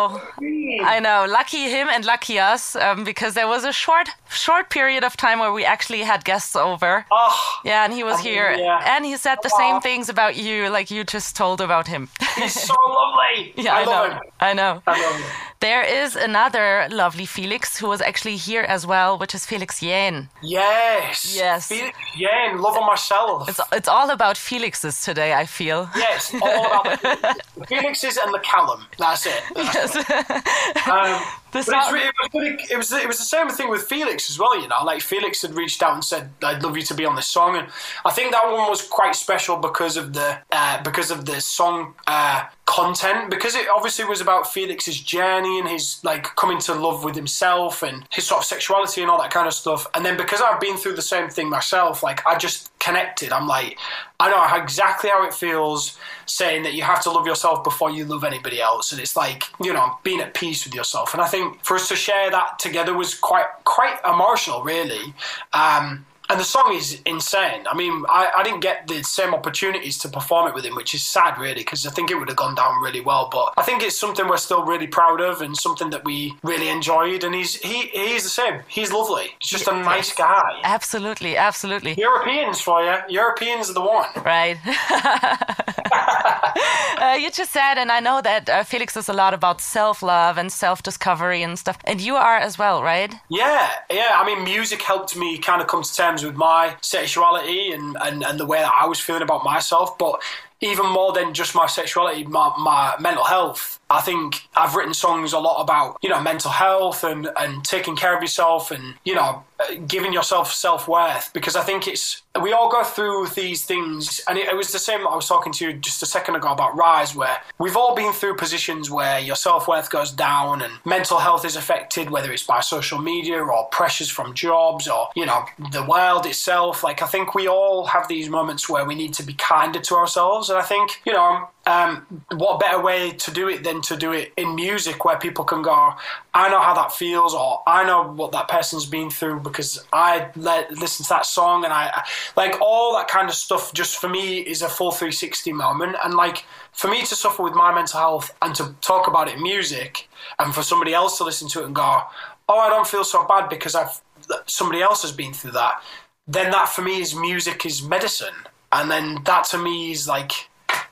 I 0.94 0.96
know. 1.06 1.26
Lucky 1.38 1.62
him 1.76 1.88
and 1.94 2.02
lucky 2.04 2.36
us, 2.52 2.76
um, 2.76 3.04
because 3.10 3.32
there 3.34 3.48
was 3.54 3.62
a 3.64 3.72
short, 3.72 4.08
short 4.30 4.70
period 4.70 5.02
of 5.08 5.12
time 5.16 5.38
where 5.42 5.52
we 5.58 5.64
actually 5.74 6.02
had 6.12 6.20
guests 6.24 6.54
over. 6.56 6.92
Oh, 7.10 7.60
Yeah, 7.64 7.84
and 7.84 7.92
he 7.98 8.02
was 8.04 8.16
mean, 8.22 8.32
here, 8.34 8.50
yeah. 8.52 8.94
and 8.96 9.04
he 9.04 9.16
said 9.16 9.38
the 9.42 9.54
same 9.62 9.80
things 9.80 10.08
about 10.08 10.34
you, 10.36 10.68
like 10.76 10.90
you 10.94 11.04
just 11.16 11.30
told 11.36 11.60
about 11.60 11.86
him. 11.94 12.08
he's 12.36 12.54
so 12.70 12.74
lovely. 13.00 13.52
yeah, 13.64 13.74
I, 13.78 13.82
I, 13.82 13.84
love 13.84 14.08
know. 14.08 14.14
him. 14.14 14.20
I 14.48 14.52
know. 14.60 14.72
I 14.86 15.02
love 15.04 15.16
him. 15.20 15.26
There 15.64 15.82
is 15.82 16.14
another 16.14 16.86
lovely 16.90 17.24
Felix 17.24 17.78
who 17.78 17.88
was 17.88 18.02
actually 18.02 18.36
here 18.36 18.64
as 18.68 18.86
well, 18.86 19.16
which 19.16 19.34
is 19.34 19.46
Felix 19.46 19.80
Jaehn. 19.80 20.28
Yes. 20.42 21.34
Yes. 21.34 21.68
Felix 21.68 21.96
Jaehn, 22.14 22.60
love 22.60 22.76
on 22.76 22.86
myself. 22.86 23.48
It's 23.48 23.60
it's 23.72 23.88
all 23.88 24.10
about 24.10 24.36
Felixes 24.36 25.02
today. 25.02 25.32
I 25.32 25.46
feel. 25.46 25.88
Yes, 25.96 26.34
all 26.42 26.66
about 26.66 27.00
the, 27.00 27.40
the 27.56 28.20
and 28.24 28.34
the 28.34 28.40
Callum. 28.40 28.80
That's 28.98 29.24
it. 29.24 29.42
That's 29.54 29.96
it. 29.96 30.86
Um, 30.86 31.22
This 31.54 31.66
but 31.66 31.76
it's, 31.76 31.92
re- 31.92 32.00
it, 32.00 32.14
was 32.32 32.68
it 32.68 32.76
was 32.76 32.92
it 32.92 33.06
was 33.06 33.18
the 33.18 33.24
same 33.24 33.48
thing 33.48 33.70
with 33.70 33.84
Felix 33.84 34.28
as 34.28 34.40
well. 34.40 34.60
You 34.60 34.66
know, 34.66 34.82
like 34.84 35.00
Felix 35.02 35.40
had 35.40 35.54
reached 35.54 35.84
out 35.84 35.94
and 35.94 36.04
said, 36.04 36.30
"I'd 36.42 36.64
love 36.64 36.76
you 36.76 36.82
to 36.82 36.94
be 36.94 37.04
on 37.04 37.14
this 37.14 37.28
song," 37.28 37.54
and 37.56 37.68
I 38.04 38.10
think 38.10 38.32
that 38.32 38.44
one 38.44 38.68
was 38.68 38.82
quite 38.82 39.14
special 39.14 39.56
because 39.58 39.96
of 39.96 40.14
the 40.14 40.36
uh, 40.50 40.82
because 40.82 41.12
of 41.12 41.26
the 41.26 41.40
song 41.40 41.94
uh, 42.08 42.46
content. 42.66 43.30
Because 43.30 43.54
it 43.54 43.66
obviously 43.72 44.04
was 44.04 44.20
about 44.20 44.52
Felix's 44.52 44.98
journey 44.98 45.60
and 45.60 45.68
his 45.68 46.02
like 46.02 46.24
coming 46.34 46.58
to 46.58 46.74
love 46.74 47.04
with 47.04 47.14
himself 47.14 47.84
and 47.84 48.04
his 48.10 48.26
sort 48.26 48.40
of 48.40 48.46
sexuality 48.46 49.02
and 49.02 49.08
all 49.08 49.22
that 49.22 49.30
kind 49.30 49.46
of 49.46 49.54
stuff. 49.54 49.86
And 49.94 50.04
then 50.04 50.16
because 50.16 50.42
I've 50.42 50.58
been 50.58 50.76
through 50.76 50.96
the 50.96 51.02
same 51.02 51.30
thing 51.30 51.48
myself, 51.48 52.02
like 52.02 52.26
I 52.26 52.36
just 52.36 52.72
connected. 52.84 53.32
I'm 53.32 53.46
like, 53.46 53.78
I 54.20 54.30
know 54.30 54.62
exactly 54.62 55.10
how 55.10 55.26
it 55.26 55.34
feels 55.34 55.98
saying 56.26 56.62
that 56.64 56.74
you 56.74 56.82
have 56.82 57.02
to 57.04 57.10
love 57.10 57.26
yourself 57.26 57.64
before 57.64 57.90
you 57.90 58.04
love 58.04 58.24
anybody 58.24 58.60
else, 58.60 58.92
and 58.92 59.00
it's 59.00 59.16
like 59.16 59.44
you 59.62 59.72
know 59.72 59.98
being 60.02 60.20
at 60.20 60.34
peace 60.34 60.64
with 60.64 60.74
yourself. 60.74 61.14
And 61.14 61.22
I 61.22 61.26
think 61.26 61.62
for 61.64 61.76
us 61.76 61.88
to 61.88 61.96
share 61.96 62.30
that 62.30 62.58
together 62.58 62.94
was 62.94 63.14
quite 63.14 63.46
quite 63.64 63.98
emotional, 64.04 64.62
really. 64.62 65.14
Um, 65.52 66.06
and 66.30 66.40
the 66.40 66.44
song 66.44 66.74
is 66.74 67.00
insane. 67.04 67.66
I 67.70 67.76
mean, 67.76 68.04
I, 68.08 68.30
I 68.38 68.42
didn't 68.42 68.60
get 68.60 68.88
the 68.88 69.02
same 69.02 69.34
opportunities 69.34 69.98
to 69.98 70.08
perform 70.08 70.48
it 70.48 70.54
with 70.54 70.64
him, 70.64 70.74
which 70.74 70.94
is 70.94 71.02
sad, 71.02 71.38
really, 71.38 71.60
because 71.60 71.86
I 71.86 71.90
think 71.90 72.10
it 72.10 72.14
would 72.14 72.28
have 72.28 72.36
gone 72.36 72.54
down 72.54 72.82
really 72.82 73.00
well. 73.00 73.28
But 73.30 73.52
I 73.56 73.62
think 73.62 73.82
it's 73.82 73.96
something 73.96 74.26
we're 74.26 74.38
still 74.38 74.64
really 74.64 74.86
proud 74.86 75.20
of 75.20 75.42
and 75.42 75.56
something 75.56 75.90
that 75.90 76.04
we 76.04 76.34
really 76.42 76.68
enjoyed. 76.68 77.24
And 77.24 77.34
he's 77.34 77.56
he 77.56 77.88
he's 77.88 78.22
the 78.22 78.30
same. 78.30 78.60
He's 78.68 78.92
lovely. 78.92 79.34
He's 79.38 79.50
just 79.50 79.68
a 79.68 79.72
nice 79.72 80.14
guy. 80.14 80.60
Absolutely, 80.62 81.36
absolutely. 81.36 81.94
Europeans 81.98 82.60
for 82.60 82.82
you. 82.82 82.96
Europeans 83.08 83.70
are 83.70 83.74
the 83.74 83.82
one. 83.82 84.08
Right. 84.24 84.58
uh, 86.98 87.18
you 87.20 87.30
just 87.30 87.52
said, 87.52 87.76
and 87.76 87.92
I 87.92 88.00
know 88.00 88.22
that 88.22 88.48
uh, 88.48 88.64
Felix 88.64 88.96
is 88.96 89.08
a 89.08 89.12
lot 89.12 89.34
about 89.34 89.60
self 89.60 90.02
love 90.02 90.38
and 90.38 90.50
self 90.50 90.82
discovery 90.82 91.42
and 91.42 91.58
stuff. 91.58 91.76
And 91.84 92.00
you 92.00 92.16
are 92.16 92.38
as 92.38 92.58
well, 92.58 92.82
right? 92.82 93.14
Yeah, 93.28 93.70
yeah. 93.90 94.12
I 94.14 94.24
mean, 94.24 94.44
music 94.44 94.80
helped 94.80 95.16
me 95.16 95.38
kind 95.38 95.60
of 95.60 95.68
come 95.68 95.82
to 95.82 95.94
terms 95.94 96.13
with 96.22 96.36
my 96.36 96.76
sexuality 96.82 97.72
and, 97.72 97.96
and, 98.00 98.22
and 98.22 98.38
the 98.38 98.46
way 98.46 98.58
that 98.58 98.72
I 98.72 98.86
was 98.86 99.00
feeling 99.00 99.22
about 99.22 99.42
myself. 99.42 99.96
But 99.98 100.22
even 100.60 100.86
more 100.86 101.12
than 101.12 101.34
just 101.34 101.54
my 101.54 101.66
sexuality, 101.66 102.24
my, 102.24 102.52
my 102.58 102.94
mental 103.00 103.24
health. 103.24 103.80
I 103.90 104.00
think 104.00 104.48
I've 104.56 104.74
written 104.74 104.94
songs 104.94 105.32
a 105.32 105.38
lot 105.38 105.60
about, 105.60 105.98
you 106.02 106.08
know, 106.08 106.20
mental 106.20 106.50
health 106.50 107.04
and, 107.04 107.28
and 107.38 107.64
taking 107.64 107.96
care 107.96 108.16
of 108.16 108.22
yourself 108.22 108.70
and, 108.70 108.94
you 109.04 109.14
know, 109.14 109.44
giving 109.86 110.12
yourself 110.12 110.52
self 110.52 110.88
worth 110.88 111.30
because 111.32 111.56
I 111.56 111.62
think 111.62 111.86
it's, 111.88 112.22
we 112.40 112.52
all 112.52 112.70
go 112.70 112.82
through 112.82 113.28
these 113.28 113.64
things. 113.64 114.20
And 114.28 114.38
it, 114.38 114.48
it 114.48 114.56
was 114.56 114.72
the 114.72 114.78
same 114.78 115.06
I 115.06 115.14
was 115.14 115.26
talking 115.26 115.52
to 115.54 115.66
you 115.66 115.72
just 115.74 116.02
a 116.02 116.06
second 116.06 116.36
ago 116.36 116.52
about 116.52 116.76
Rise, 116.76 117.14
where 117.14 117.38
we've 117.58 117.76
all 117.76 117.94
been 117.94 118.12
through 118.12 118.36
positions 118.36 118.90
where 118.90 119.18
your 119.18 119.36
self 119.36 119.68
worth 119.68 119.90
goes 119.90 120.10
down 120.10 120.62
and 120.62 120.72
mental 120.84 121.18
health 121.18 121.44
is 121.44 121.56
affected, 121.56 122.10
whether 122.10 122.32
it's 122.32 122.42
by 122.44 122.60
social 122.60 122.98
media 122.98 123.38
or 123.42 123.66
pressures 123.66 124.10
from 124.10 124.34
jobs 124.34 124.88
or, 124.88 125.08
you 125.14 125.26
know, 125.26 125.44
the 125.72 125.84
world 125.84 126.26
itself. 126.26 126.82
Like, 126.82 127.02
I 127.02 127.06
think 127.06 127.34
we 127.34 127.48
all 127.48 127.86
have 127.86 128.08
these 128.08 128.28
moments 128.28 128.68
where 128.68 128.84
we 128.84 128.94
need 128.94 129.14
to 129.14 129.22
be 129.22 129.34
kinder 129.34 129.80
to 129.80 129.94
ourselves. 129.94 130.50
And 130.50 130.58
I 130.58 130.62
think, 130.62 131.00
you 131.06 131.12
know, 131.12 131.48
um, 131.66 132.24
what 132.32 132.60
better 132.60 132.80
way 132.80 133.12
to 133.12 133.30
do 133.30 133.48
it 133.48 133.64
than 133.64 133.80
to 133.82 133.96
do 133.96 134.12
it 134.12 134.32
in 134.36 134.54
music 134.54 135.04
where 135.04 135.18
people 135.18 135.44
can 135.44 135.62
go, 135.62 135.94
I 136.34 136.50
know 136.50 136.60
how 136.60 136.74
that 136.74 136.92
feels, 136.92 137.34
or 137.34 137.62
I 137.66 137.84
know 137.84 138.12
what 138.12 138.32
that 138.32 138.48
person's 138.48 138.86
been 138.86 139.08
through 139.10 139.40
because 139.40 139.84
I 139.92 140.30
let, 140.36 140.70
listen 140.72 141.04
to 141.04 141.08
that 141.10 141.26
song, 141.26 141.64
and 141.64 141.72
I 141.72 142.04
like 142.36 142.60
all 142.60 142.94
that 142.96 143.08
kind 143.08 143.28
of 143.28 143.34
stuff. 143.34 143.72
Just 143.72 143.98
for 143.98 144.08
me, 144.08 144.40
is 144.40 144.62
a 144.62 144.68
full 144.68 144.90
360 144.90 145.52
moment, 145.52 145.96
and 146.04 146.14
like 146.14 146.44
for 146.72 146.88
me 146.88 147.00
to 147.06 147.14
suffer 147.14 147.42
with 147.42 147.54
my 147.54 147.74
mental 147.74 147.98
health 147.98 148.34
and 148.42 148.54
to 148.56 148.74
talk 148.80 149.08
about 149.08 149.28
it 149.28 149.36
in 149.36 149.42
music, 149.42 150.08
and 150.38 150.54
for 150.54 150.62
somebody 150.62 150.92
else 150.92 151.16
to 151.18 151.24
listen 151.24 151.48
to 151.48 151.62
it 151.62 151.66
and 151.66 151.74
go, 151.74 152.02
oh, 152.48 152.58
I 152.58 152.68
don't 152.68 152.86
feel 152.86 153.04
so 153.04 153.26
bad 153.26 153.48
because 153.48 153.74
I've 153.74 154.00
somebody 154.46 154.82
else 154.82 155.02
has 155.02 155.12
been 155.12 155.32
through 155.32 155.52
that. 155.52 155.82
Then 156.26 156.50
that 156.50 156.68
for 156.68 156.82
me 156.82 157.00
is 157.00 157.14
music 157.14 157.64
is 157.64 157.82
medicine, 157.82 158.34
and 158.70 158.90
then 158.90 159.22
that 159.24 159.44
to 159.44 159.58
me 159.58 159.92
is 159.92 160.06
like 160.06 160.32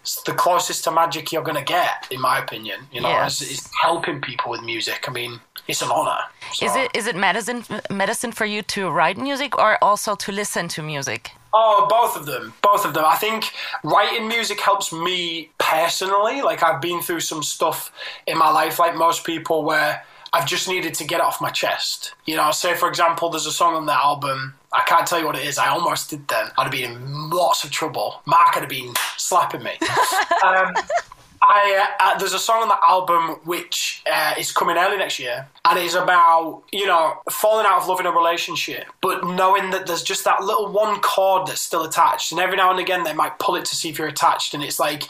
it's 0.02 0.22
the 0.22 0.32
closest 0.32 0.84
to 0.84 0.90
magic 0.90 1.32
you're 1.32 1.44
going 1.50 1.56
to 1.64 1.72
get, 1.78 2.06
in 2.10 2.20
my 2.20 2.38
opinion. 2.38 2.80
You 2.92 3.00
know, 3.02 3.08
Yes. 3.08 3.40
is, 3.40 3.50
is 3.52 3.70
helping 3.82 4.20
people 4.20 4.50
with 4.50 4.62
music. 4.62 5.04
I 5.08 5.12
mean, 5.12 5.40
it's 5.68 5.80
an 5.82 5.90
honor. 5.90 6.20
So- 6.52 6.66
Is 6.66 6.76
it 6.76 6.90
is 6.94 7.06
it 7.06 7.16
medicine 7.16 7.64
medicine 7.90 8.32
for 8.32 8.44
you 8.44 8.62
to 8.74 8.90
write 8.90 9.16
music 9.16 9.56
or 9.58 9.78
also 9.82 10.14
to 10.16 10.32
listen 10.32 10.68
to 10.68 10.82
music? 10.82 11.30
Oh, 11.54 11.86
both 11.88 12.16
of 12.16 12.24
them. 12.26 12.54
Both 12.62 12.84
of 12.86 12.94
them. 12.94 13.04
I 13.06 13.16
think 13.16 13.44
writing 13.84 14.26
music 14.26 14.58
helps 14.60 14.90
me 14.92 15.50
personally. 15.58 16.40
Like, 16.42 16.62
I've 16.62 16.80
been 16.80 17.00
through 17.02 17.20
some 17.20 17.42
stuff 17.42 17.92
in 18.26 18.38
my 18.38 18.50
life, 18.50 18.78
like 18.78 18.94
most 18.96 19.24
people, 19.24 19.62
where 19.62 20.02
I've 20.32 20.46
just 20.46 20.66
needed 20.66 20.94
to 20.94 21.04
get 21.04 21.16
it 21.16 21.24
off 21.24 21.40
my 21.40 21.50
chest. 21.50 22.14
You 22.24 22.36
know, 22.36 22.50
say, 22.52 22.74
for 22.74 22.88
example, 22.88 23.28
there's 23.28 23.46
a 23.46 23.52
song 23.52 23.74
on 23.74 23.86
the 23.86 23.92
album. 23.92 24.54
I 24.72 24.82
can't 24.86 25.06
tell 25.06 25.20
you 25.20 25.26
what 25.26 25.36
it 25.36 25.46
is. 25.46 25.58
I 25.58 25.68
almost 25.68 26.08
did 26.10 26.26
then. 26.28 26.46
I'd 26.56 26.62
have 26.62 26.72
been 26.72 26.92
in 26.92 27.30
lots 27.30 27.64
of 27.64 27.70
trouble. 27.70 28.22
Mark 28.24 28.54
would 28.54 28.62
have 28.62 28.70
been 28.70 28.94
slapping 29.18 29.62
me. 29.62 29.72
um, 30.44 30.74
I, 31.42 31.96
uh, 32.00 32.04
uh, 32.04 32.18
there's 32.18 32.32
a 32.32 32.38
song 32.38 32.62
on 32.62 32.68
the 32.68 32.78
album 32.88 33.40
which 33.44 34.02
uh, 34.10 34.34
is 34.38 34.52
coming 34.52 34.76
early 34.76 34.96
next 34.96 35.18
year, 35.18 35.48
and 35.64 35.78
it's 35.78 35.94
about 35.94 36.62
you 36.70 36.86
know 36.86 37.20
falling 37.30 37.66
out 37.66 37.82
of 37.82 37.88
love 37.88 37.98
in 37.98 38.06
a 38.06 38.12
relationship, 38.12 38.84
but 39.00 39.26
knowing 39.26 39.70
that 39.70 39.86
there's 39.86 40.04
just 40.04 40.24
that 40.24 40.44
little 40.44 40.70
one 40.70 41.00
chord 41.00 41.48
that's 41.48 41.60
still 41.60 41.82
attached, 41.82 42.30
and 42.30 42.40
every 42.40 42.56
now 42.56 42.70
and 42.70 42.78
again 42.78 43.02
they 43.02 43.12
might 43.12 43.40
pull 43.40 43.56
it 43.56 43.64
to 43.66 43.76
see 43.76 43.88
if 43.90 43.98
you're 43.98 44.06
attached, 44.06 44.54
and 44.54 44.62
it's 44.62 44.78
like, 44.78 45.08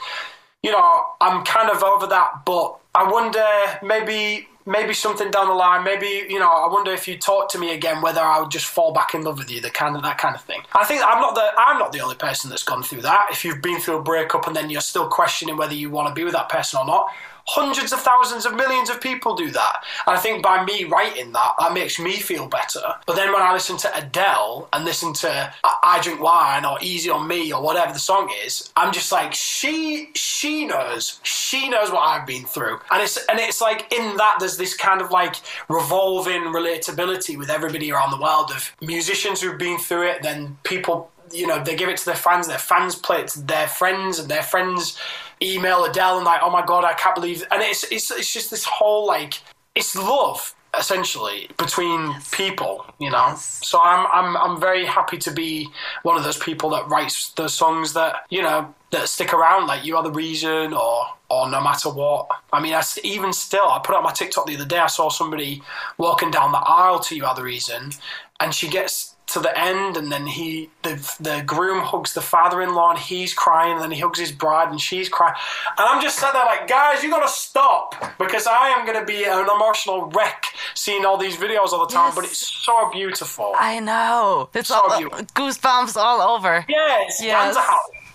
you 0.63 0.73
know, 0.73 1.05
I'm 1.21 1.45
kind 1.45 1.69
of 1.69 1.83
over 1.83 2.07
that, 2.07 2.47
but 2.47 2.79
I 2.95 3.11
wonder 3.11 3.45
maybe 3.83 4.49
maybe 4.67 4.95
something 4.95 5.31
down 5.31 5.49
the 5.49 5.55
line, 5.55 5.85
maybe 5.85 6.27
you 6.29 6.39
know, 6.39 6.51
I 6.51 6.69
wonder 6.71 6.93
if 6.93 7.09
you 7.09 7.17
talk 7.19 7.51
to 7.51 7.59
me 7.59 7.75
again, 7.75 8.03
whether 8.03 8.21
I 8.21 8.41
would 8.41 8.51
just 8.51 8.67
fall 8.67 8.93
back 8.93 9.15
in 9.15 9.23
love 9.23 9.39
with 9.39 9.51
you, 9.51 9.61
the 9.61 9.71
kind 9.71 9.97
of 9.97 10.03
that 10.03 10.19
kind 10.19 10.35
of 10.35 10.43
thing. 10.43 10.63
I 10.75 10.85
think 10.85 11.03
I'm 11.05 11.21
not 11.21 11.35
the 11.35 11.49
I'm 11.57 11.79
not 11.79 11.93
the 11.93 12.01
only 12.01 12.17
person 12.17 12.51
that's 12.51 12.63
gone 12.63 12.83
through 12.83 13.03
that. 13.03 13.29
If 13.31 13.45
you've 13.45 13.63
been 13.63 13.81
through 13.81 13.99
a 13.99 14.03
breakup 14.03 14.47
and 14.47 14.57
then 14.57 14.71
you're 14.71 14.81
still 14.81 15.09
questioning 15.09 15.57
whether 15.57 15.75
you 15.75 15.91
want 15.91 16.09
to 16.09 16.15
be 16.15 16.25
with 16.25 16.35
that 16.35 16.49
person 16.49 16.79
or 16.79 16.87
not, 16.87 17.09
hundreds 17.47 17.93
of 17.93 18.01
thousands 18.01 18.47
of 18.47 18.55
millions 18.55 18.91
of 18.91 19.01
people 19.01 19.35
do 19.35 19.51
that. 19.51 19.85
And 20.07 20.17
I 20.17 20.21
think 20.21 20.43
by 20.43 20.65
me 20.65 20.85
writing 20.85 21.33
that, 21.33 21.55
that 21.59 21.75
makes 21.75 21.99
me 21.99 22.17
feel 22.17 22.47
better. 22.47 22.81
But 23.07 23.17
then 23.17 23.33
when 23.33 23.43
I 23.43 23.53
listen 23.53 23.77
to 23.79 23.99
Adele 23.99 24.69
and 24.73 24.85
listen 24.85 25.13
to 25.15 25.53
I 25.65 26.01
Drink 26.03 26.21
Wine 26.21 26.65
or 26.65 26.79
Easy 26.81 27.11
on 27.11 27.27
Me 27.27 27.53
or 27.53 27.63
whatever 27.63 27.93
the 27.93 27.99
song 27.99 28.33
is, 28.45 28.71
I'm 28.77 28.93
just 28.93 29.11
like, 29.13 29.35
she 29.35 30.11
she 30.15 30.67
knows. 30.67 31.21
She 31.23 31.69
knows 31.69 31.91
what 31.91 32.01
I've 32.01 32.27
been 32.27 32.45
through. 32.45 32.79
And 32.91 33.03
it's 33.03 33.17
and 33.27 33.39
it's 33.39 33.61
like 33.61 33.93
in 33.93 34.17
that 34.17 34.37
there's 34.39 34.52
this 34.57 34.75
kind 34.75 35.01
of 35.01 35.11
like 35.11 35.37
revolving 35.69 36.43
relatability 36.43 37.37
with 37.37 37.51
everybody 37.51 37.91
around 37.93 38.11
the 38.11 38.21
world 38.21 38.51
of 38.51 38.73
musicians 38.81 39.41
who've 39.41 39.59
been 39.59 39.79
through 39.79 40.09
it, 40.09 40.23
then 40.23 40.59
people 40.65 41.11
you 41.33 41.47
know, 41.47 41.63
they 41.63 41.75
give 41.75 41.89
it 41.89 41.97
to 41.97 42.05
their 42.05 42.15
fans, 42.15 42.47
their 42.47 42.59
fans 42.59 42.95
play 42.95 43.23
it 43.23 43.29
to 43.29 43.41
their 43.41 43.67
friends, 43.67 44.19
and 44.19 44.29
their 44.29 44.43
friends 44.43 44.99
email 45.41 45.85
Adele 45.85 46.19
and 46.19 46.27
like, 46.27 46.41
oh 46.43 46.51
my 46.51 46.65
god, 46.65 46.85
I 46.85 46.93
can't 46.95 47.15
believe, 47.15 47.45
and 47.51 47.63
it's 47.63 47.85
it's 47.85 48.11
it's 48.11 48.33
just 48.33 48.51
this 48.51 48.65
whole 48.65 49.07
like 49.07 49.41
it's 49.75 49.97
love 49.97 50.55
essentially 50.79 51.49
between 51.59 52.11
yes. 52.11 52.31
people, 52.35 52.85
you 52.99 53.11
know. 53.11 53.29
Yes. 53.29 53.61
So 53.63 53.81
I'm 53.81 54.07
I'm 54.07 54.37
I'm 54.37 54.61
very 54.61 54.87
happy 54.87 55.19
to 55.19 55.31
be 55.31 55.69
one 56.03 56.17
of 56.17 56.25
those 56.25 56.39
people 56.39 56.71
that 56.71 56.89
writes 56.89 57.31
the 57.33 57.49
songs 57.49 57.93
that 57.93 58.27
you 58.31 58.43
know 58.43 58.75
that 58.91 59.09
stick 59.09 59.33
around, 59.35 59.67
like 59.67 59.85
"You 59.85 59.97
Are 59.97 60.03
the 60.03 60.11
Reason" 60.11 60.73
or 60.73 61.07
or 61.29 61.51
"No 61.51 61.61
Matter 61.61 61.91
What." 61.91 62.29
I 62.53 62.61
mean, 62.61 62.75
I, 62.75 62.83
even 63.05 63.33
still, 63.33 63.69
I 63.69 63.81
put 63.85 63.95
up 63.95 64.03
my 64.03 64.13
TikTok 64.13 64.47
the 64.47 64.57
other 64.57 64.65
day. 64.65 64.79
I 64.79 64.87
saw 64.87 65.09
somebody 65.09 65.63
walking 65.99 66.31
down 66.31 66.53
the 66.53 66.59
aisle 66.59 67.01
to 67.01 67.17
"You 67.17 67.27
Are 67.27 67.35
the 67.35 67.43
Reason," 67.43 67.93
and 68.41 68.55
she 68.55 68.69
gets 68.69 69.12
to 69.33 69.41
the 69.41 69.59
end, 69.59 69.97
and 69.97 70.13
then 70.13 70.27
he 70.27 70.71
the 70.83 70.95
the 71.21 71.43
groom 71.47 71.81
hugs 71.81 72.15
the 72.15 72.21
father-in-law, 72.21 72.91
and 72.91 72.99
he's 72.99 73.33
crying, 73.35 73.73
and 73.73 73.83
then 73.83 73.91
he 73.91 74.01
hugs 74.01 74.19
his 74.19 74.33
bride, 74.33 74.71
and 74.71 74.81
she's 74.81 75.09
crying, 75.09 75.35
and 75.79 75.87
I'm 75.89 76.03
just 76.03 76.19
sat 76.19 76.33
there 76.33 76.45
like, 76.45 76.69
guys, 76.69 77.03
you 77.03 77.11
got 77.11 77.27
to 77.27 77.33
stop 77.33 78.19
because 78.19 78.47
I 78.47 78.69
am 78.69 78.87
going 78.87 78.99
to 78.99 79.07
be 79.07 79.25
an 79.25 79.49
emotional 79.55 80.11
wreck 80.11 80.47
seeing 80.75 81.05
all 81.05 81.17
these 81.17 81.37
videos 81.37 81.73
all 81.73 81.87
the 81.87 81.93
time, 81.93 82.09
yes. 82.09 82.15
but 82.15 82.25
it's 82.25 82.65
so 82.65 82.91
beautiful. 82.91 83.53
I 83.57 83.81
know, 83.81 84.51
it's 84.55 84.69
so 84.69 84.81
all, 84.81 84.99
beautiful. 84.99 85.25
goosebumps 85.35 85.97
all 85.97 86.21
over. 86.21 86.65
Yes, 86.69 87.21
yes. 87.23 87.57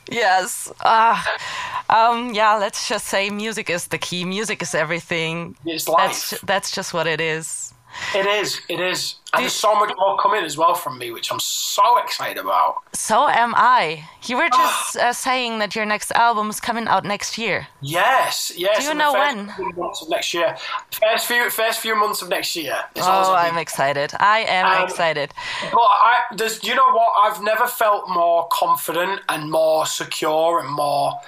Yes. 0.09 0.71
Uh, 0.79 1.21
um, 1.89 2.33
yeah, 2.33 2.55
let's 2.55 2.87
just 2.87 3.07
say 3.07 3.29
music 3.29 3.69
is 3.69 3.87
the 3.87 3.97
key. 3.97 4.23
Music 4.23 4.61
is 4.61 4.73
everything. 4.73 5.55
It's 5.65 5.87
life. 5.87 6.29
That's, 6.29 6.41
that's 6.41 6.71
just 6.71 6.93
what 6.93 7.07
it 7.07 7.19
is. 7.19 7.66
It 8.15 8.25
is. 8.25 8.61
It 8.69 8.79
is. 8.79 9.15
And 9.33 9.43
there's 9.43 9.53
so 9.53 9.75
much 9.75 9.93
more 9.97 10.17
coming 10.17 10.43
as 10.45 10.57
well 10.57 10.73
from 10.73 10.97
me, 10.97 11.11
which 11.11 11.31
I'm 11.31 11.39
so 11.39 11.97
excited 11.97 12.37
about. 12.37 12.81
So 12.93 13.27
am 13.27 13.53
I. 13.57 14.07
You 14.25 14.37
were 14.37 14.47
just 14.49 14.95
uh, 14.95 15.11
saying 15.11 15.59
that 15.59 15.75
your 15.75 15.85
next 15.85 16.11
album 16.11 16.49
is 16.49 16.61
coming 16.61 16.87
out 16.87 17.03
next 17.03 17.37
year. 17.37 17.67
Yes, 17.81 18.53
yes. 18.55 18.79
Do 18.79 18.85
you 18.85 18.93
know 18.93 19.11
when? 19.11 19.51
Months 19.75 20.01
of 20.01 20.09
next 20.09 20.33
year. 20.33 20.55
First 20.91 21.27
few, 21.27 21.49
first 21.49 21.81
few 21.81 21.95
months 21.95 22.21
of 22.21 22.29
next 22.29 22.55
year. 22.55 22.77
Oh, 22.95 23.33
I'm 23.33 23.57
excited. 23.57 24.13
I 24.17 24.39
am 24.47 24.65
um, 24.65 24.83
excited. 24.87 25.33
But 25.71 25.79
I, 25.79 26.23
there's, 26.35 26.63
you 26.63 26.73
know 26.73 26.91
what? 26.91 27.09
I've 27.23 27.43
never 27.43 27.67
felt 27.67 28.07
more 28.09 28.47
confident 28.51 29.21
and 29.27 29.51
more 29.51 29.85
secure 29.85 30.61
and 30.61 30.69
more, 30.69 31.19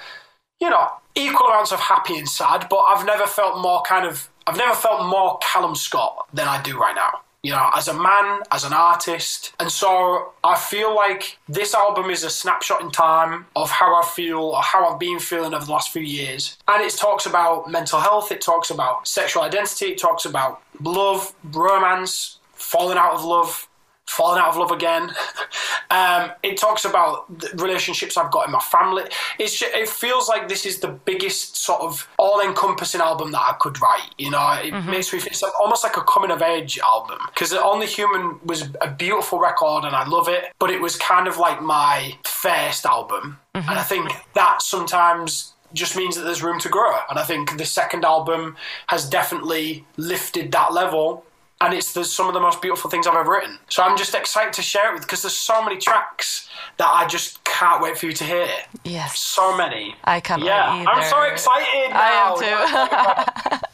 you 0.62 0.70
know, 0.70 0.90
equal 1.16 1.48
amounts 1.48 1.74
of 1.74 1.80
happy 1.80 2.18
and 2.18 2.30
sad. 2.30 2.68
But 2.70 2.80
I've 2.88 3.06
never 3.06 3.28
felt 3.28 3.62
more 3.62 3.82
kind 3.82 4.06
of 4.06 4.29
I've 4.48 4.58
never 4.58 4.76
felt 4.76 5.06
more 5.06 5.38
Callum 5.42 5.76
Scott 5.76 6.28
than 6.34 6.48
I 6.48 6.62
do 6.62 6.80
right 6.80 6.96
now. 6.96 7.22
You 7.42 7.52
know, 7.52 7.70
as 7.74 7.88
a 7.88 7.94
man, 7.94 8.42
as 8.52 8.66
an 8.66 8.74
artist. 8.74 9.54
And 9.62 9.72
so 9.72 10.34
I 10.44 10.58
feel 10.58 10.94
like 10.94 11.38
this 11.48 11.74
album 11.74 12.10
is 12.10 12.26
a 12.26 12.30
snapshot 12.30 12.82
in 12.82 12.92
time 12.92 13.46
of 13.56 13.72
how 13.72 13.96
I 13.96 14.06
feel 14.06 14.40
or 14.40 14.62
how 14.62 14.86
I've 14.86 15.00
been 15.00 15.20
feeling 15.20 15.54
over 15.54 15.64
the 15.64 15.72
last 15.72 15.94
few 15.94 16.02
years. 16.02 16.58
And 16.68 16.84
it 16.84 16.92
talks 16.98 17.26
about 17.26 17.72
mental 17.72 18.02
health, 18.02 18.34
it 18.34 18.42
talks 18.42 18.72
about 18.72 19.08
sexual 19.08 19.44
identity, 19.44 19.86
it 19.86 19.98
talks 19.98 20.26
about 20.26 20.62
love, 20.82 21.34
romance, 21.44 22.40
falling 22.52 22.98
out 22.98 23.14
of 23.14 23.24
love, 23.24 23.69
falling 24.10 24.42
out 24.42 24.50
of 24.50 24.58
love 24.58 24.72
again. 24.72 25.12
um, 25.92 26.32
it 26.44 26.58
talks 26.58 26.84
about 26.84 27.26
relationships 27.60 28.18
I've 28.18 28.32
got 28.32 28.48
in 28.48 28.52
my 28.52 28.60
family. 28.60 29.04
It's 29.38 29.62
it 29.62 29.88
feels 29.88 30.28
like 30.28 30.50
this 30.50 30.66
is 30.66 30.80
the 30.80 30.88
biggest 30.88 31.58
sort 31.58 31.82
of 31.82 32.08
all-encompassing 32.18 33.02
album 33.02 33.32
that 33.32 33.42
I 33.42 33.56
could 33.60 33.80
write. 33.82 34.10
You 34.18 34.32
know, 34.32 34.60
it 34.64 34.74
mm-hmm. 34.74 34.90
makes 34.90 35.14
me 35.14 35.20
feel 35.20 35.30
it's 35.30 35.44
almost 35.44 35.84
like 35.84 35.98
a 35.98 36.02
coming-of-age 36.02 36.80
album 36.80 37.20
because 37.28 37.54
Only 37.54 37.88
Human 37.88 38.40
was 38.44 38.70
a 38.82 38.90
beautiful 38.90 39.40
record 39.40 39.86
and 39.86 39.96
I 39.96 40.08
love 40.08 40.28
it, 40.28 40.54
but 40.58 40.72
it 40.72 40.82
was 40.82 40.96
kind 40.96 41.28
of 41.28 41.38
like 41.38 41.62
my 41.62 42.18
first 42.26 42.86
album, 42.86 43.38
mm-hmm. 43.54 43.70
and 43.70 43.80
I 43.80 43.84
think 43.84 44.12
that 44.34 44.62
sometimes 44.62 45.54
just 45.74 45.96
means 45.96 46.16
that 46.16 46.24
there's 46.24 46.42
room 46.42 46.60
to 46.60 46.70
grow. 46.70 46.98
And 47.12 47.20
I 47.20 47.24
think 47.24 47.58
the 47.60 47.66
second 47.66 48.04
album 48.04 48.56
has 48.88 49.08
definitely 49.08 49.86
lifted 49.98 50.52
that 50.52 50.74
level 50.74 51.26
and 51.62 51.74
it's 51.74 51.94
the, 51.94 52.06
some 52.06 52.28
of 52.28 52.34
the 52.34 52.40
most 52.40 52.62
beautiful 52.62 52.90
things 52.90 53.06
I've 53.06 53.16
ever 53.16 53.32
written. 53.32 53.60
So 53.70 53.84
I'm 53.84 53.98
just 53.98 54.16
excited 54.16 54.54
to 54.54 54.62
share 54.62 54.92
it 54.92 54.94
with 54.94 55.04
because 55.04 55.24
there's 55.24 55.36
so 55.36 55.64
many 55.64 55.78
tracks 55.78 56.50
that 56.78 56.88
I 56.88 57.06
just 57.06 57.44
can't 57.44 57.82
wait 57.82 57.98
for 57.98 58.06
you 58.06 58.14
to 58.14 58.24
hear. 58.24 58.48
Yes, 58.86 59.20
so 59.20 59.56
many. 59.58 59.96
I 60.06 60.22
can't. 60.22 60.42
Yeah, 60.42 60.86
I'm 60.88 61.04
so 61.04 61.22
excited. 61.24 61.90
Now. 61.92 62.00
I 62.00 63.50
am 63.50 63.60
too. 63.60 63.66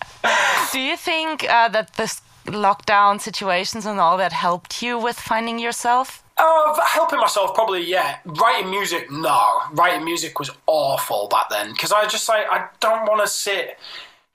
Do 0.73 0.79
you 0.79 0.97
think 0.97 1.43
uh, 1.49 1.69
that 1.69 1.93
this 1.93 2.21
lockdown 2.45 3.21
situations 3.21 3.85
and 3.85 3.99
all 3.99 4.17
that 4.17 4.31
helped 4.31 4.81
you 4.81 4.97
with 4.97 5.19
finding 5.19 5.59
yourself? 5.59 6.23
Uh, 6.37 6.77
helping 6.83 7.19
myself, 7.19 7.53
probably, 7.53 7.89
yeah. 7.89 8.17
Writing 8.25 8.69
music, 8.69 9.09
no. 9.09 9.59
Writing 9.71 10.03
music 10.03 10.37
was 10.37 10.51
awful 10.67 11.27
back 11.29 11.49
then 11.49 11.71
because 11.71 11.91
I 11.91 12.07
just 12.07 12.27
like 12.27 12.45
I 12.49 12.67
don't 12.79 13.07
want 13.07 13.21
to 13.21 13.27
sit 13.27 13.77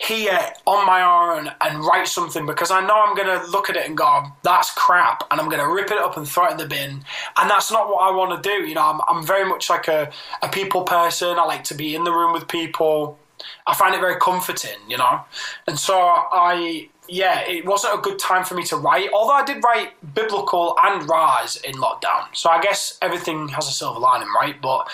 here 0.01 0.41
on 0.67 0.87
my 0.87 1.03
own 1.03 1.51
and 1.61 1.85
write 1.85 2.09
something 2.09 2.47
because 2.47 2.71
I 2.71 2.81
know 2.81 3.05
I'm 3.07 3.15
going 3.15 3.29
to 3.29 3.47
look 3.51 3.69
at 3.69 3.77
it 3.77 3.87
and 3.87 3.97
go, 3.97 4.25
that's 4.43 4.73
crap, 4.73 5.25
and 5.31 5.39
I'm 5.39 5.49
going 5.51 5.61
to 5.61 5.69
rip 5.69 5.91
it 5.91 5.99
up 5.99 6.17
and 6.17 6.27
throw 6.27 6.47
it 6.47 6.53
in 6.53 6.57
the 6.57 6.67
bin. 6.67 7.05
And 7.37 7.51
that's 7.51 7.71
not 7.71 7.89
what 7.89 7.99
I 7.99 8.11
want 8.17 8.43
to 8.43 8.49
do. 8.49 8.67
You 8.67 8.75
know, 8.75 8.87
I'm, 8.87 9.01
I'm 9.07 9.27
very 9.27 9.47
much 9.47 9.69
like 9.69 9.89
a, 9.89 10.11
a 10.41 10.49
people 10.49 10.85
person. 10.85 11.39
I 11.39 11.45
like 11.45 11.65
to 11.65 11.75
be 11.75 11.95
in 11.95 12.05
the 12.05 12.13
room 12.13 12.33
with 12.33 12.49
people. 12.49 13.19
I 13.67 13.75
find 13.75 13.95
it 13.95 14.01
very 14.01 14.19
comforting, 14.19 14.79
you 14.89 14.97
know. 14.97 15.21
And 15.67 15.79
so 15.79 15.99
I, 15.99 16.89
yeah, 17.07 17.41
it 17.41 17.67
wasn't 17.67 17.99
a 17.99 18.01
good 18.01 18.19
time 18.19 18.45
for 18.45 18.55
me 18.55 18.65
to 18.65 18.77
write. 18.77 19.11
Although 19.13 19.35
I 19.35 19.45
did 19.45 19.63
write 19.63 20.15
biblical 20.15 20.77
and 20.83 21.07
rise 21.09 21.57
in 21.57 21.75
lockdown, 21.75 22.35
so 22.35 22.49
I 22.49 22.61
guess 22.63 22.99
everything 23.03 23.49
has 23.49 23.69
a 23.69 23.73
silver 23.73 24.01
lining, 24.01 24.29
right? 24.35 24.61
But 24.61 24.89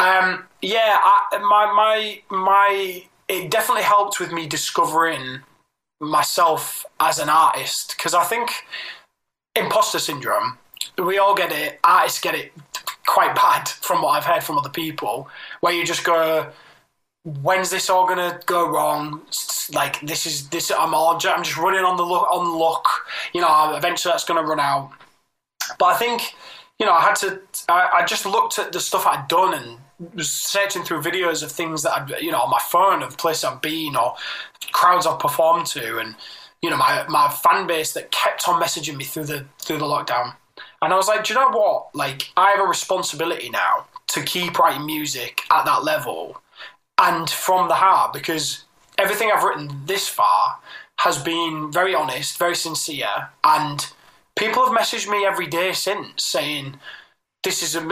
um, 0.00 0.44
yeah, 0.60 0.98
I, 1.02 1.38
my 1.38 1.72
my 1.72 2.20
my 2.30 3.04
it 3.28 3.50
definitely 3.50 3.82
helped 3.82 4.20
with 4.20 4.32
me 4.32 4.46
discovering 4.46 5.40
myself 6.00 6.84
as 7.00 7.18
an 7.18 7.28
artist 7.28 7.94
because 7.96 8.14
I 8.14 8.24
think 8.24 8.50
imposter 9.56 9.98
syndrome, 9.98 10.58
we 10.98 11.18
all 11.18 11.34
get 11.34 11.52
it, 11.52 11.78
artists 11.82 12.20
get 12.20 12.34
it 12.34 12.52
quite 13.06 13.34
bad 13.34 13.68
from 13.68 14.02
what 14.02 14.10
I've 14.10 14.24
heard 14.24 14.42
from 14.42 14.58
other 14.58 14.70
people, 14.70 15.28
where 15.60 15.72
you 15.72 15.84
just 15.84 16.04
go, 16.04 16.50
when's 17.24 17.70
this 17.70 17.88
all 17.88 18.06
gonna 18.06 18.40
go 18.46 18.68
wrong? 18.68 19.22
Like 19.72 20.00
this 20.00 20.26
is 20.26 20.48
this 20.50 20.70
I'm 20.70 20.94
all 20.94 21.14
I'm 21.14 21.42
just 21.42 21.56
running 21.56 21.84
on 21.84 21.96
the 21.96 22.04
look 22.04 22.28
on 22.30 22.58
luck. 22.58 22.86
You 23.32 23.40
know, 23.40 23.74
eventually 23.74 24.12
that's 24.12 24.24
gonna 24.24 24.42
run 24.42 24.60
out. 24.60 24.92
But 25.78 25.86
I 25.86 25.96
think 25.96 26.34
you 26.78 26.84
know 26.84 26.92
I 26.92 27.00
had 27.00 27.16
to. 27.16 27.40
I, 27.68 27.90
I 27.94 28.04
just 28.04 28.26
looked 28.26 28.58
at 28.58 28.72
the 28.72 28.80
stuff 28.80 29.06
I'd 29.06 29.26
done 29.28 29.54
and 29.54 29.78
was 30.14 30.30
searching 30.30 30.82
through 30.82 31.02
videos 31.02 31.42
of 31.42 31.52
things 31.52 31.82
that 31.82 31.92
I'd, 31.92 32.22
you 32.22 32.30
know, 32.30 32.40
on 32.40 32.50
my 32.50 32.60
phone 32.60 33.02
of 33.02 33.16
places 33.16 33.44
I've 33.44 33.62
been 33.62 33.96
or 33.96 34.14
crowds 34.72 35.06
I've 35.06 35.18
performed 35.18 35.66
to, 35.66 35.98
and 35.98 36.14
you 36.62 36.70
know, 36.70 36.76
my 36.76 37.04
my 37.08 37.28
fan 37.28 37.66
base 37.66 37.92
that 37.92 38.10
kept 38.10 38.48
on 38.48 38.60
messaging 38.60 38.96
me 38.96 39.04
through 39.04 39.24
the 39.24 39.44
through 39.58 39.78
the 39.78 39.84
lockdown. 39.84 40.34
And 40.82 40.92
I 40.92 40.96
was 40.96 41.08
like, 41.08 41.24
do 41.24 41.32
you 41.32 41.40
know 41.40 41.50
what? 41.50 41.94
Like, 41.94 42.30
I 42.36 42.50
have 42.50 42.60
a 42.60 42.68
responsibility 42.68 43.48
now 43.48 43.86
to 44.08 44.22
keep 44.22 44.58
writing 44.58 44.84
music 44.84 45.40
at 45.50 45.64
that 45.64 45.82
level 45.82 46.40
and 46.98 47.28
from 47.28 47.68
the 47.68 47.74
heart 47.74 48.12
because 48.12 48.64
everything 48.98 49.30
I've 49.34 49.42
written 49.42 49.82
this 49.86 50.08
far 50.08 50.58
has 50.98 51.22
been 51.22 51.72
very 51.72 51.94
honest, 51.94 52.38
very 52.38 52.54
sincere, 52.54 53.30
and 53.42 53.86
people 54.36 54.64
have 54.64 54.76
messaged 54.76 55.10
me 55.10 55.24
every 55.24 55.46
day 55.46 55.72
since 55.72 56.22
saying, 56.22 56.76
this 57.44 57.62
is 57.62 57.76
a 57.76 57.82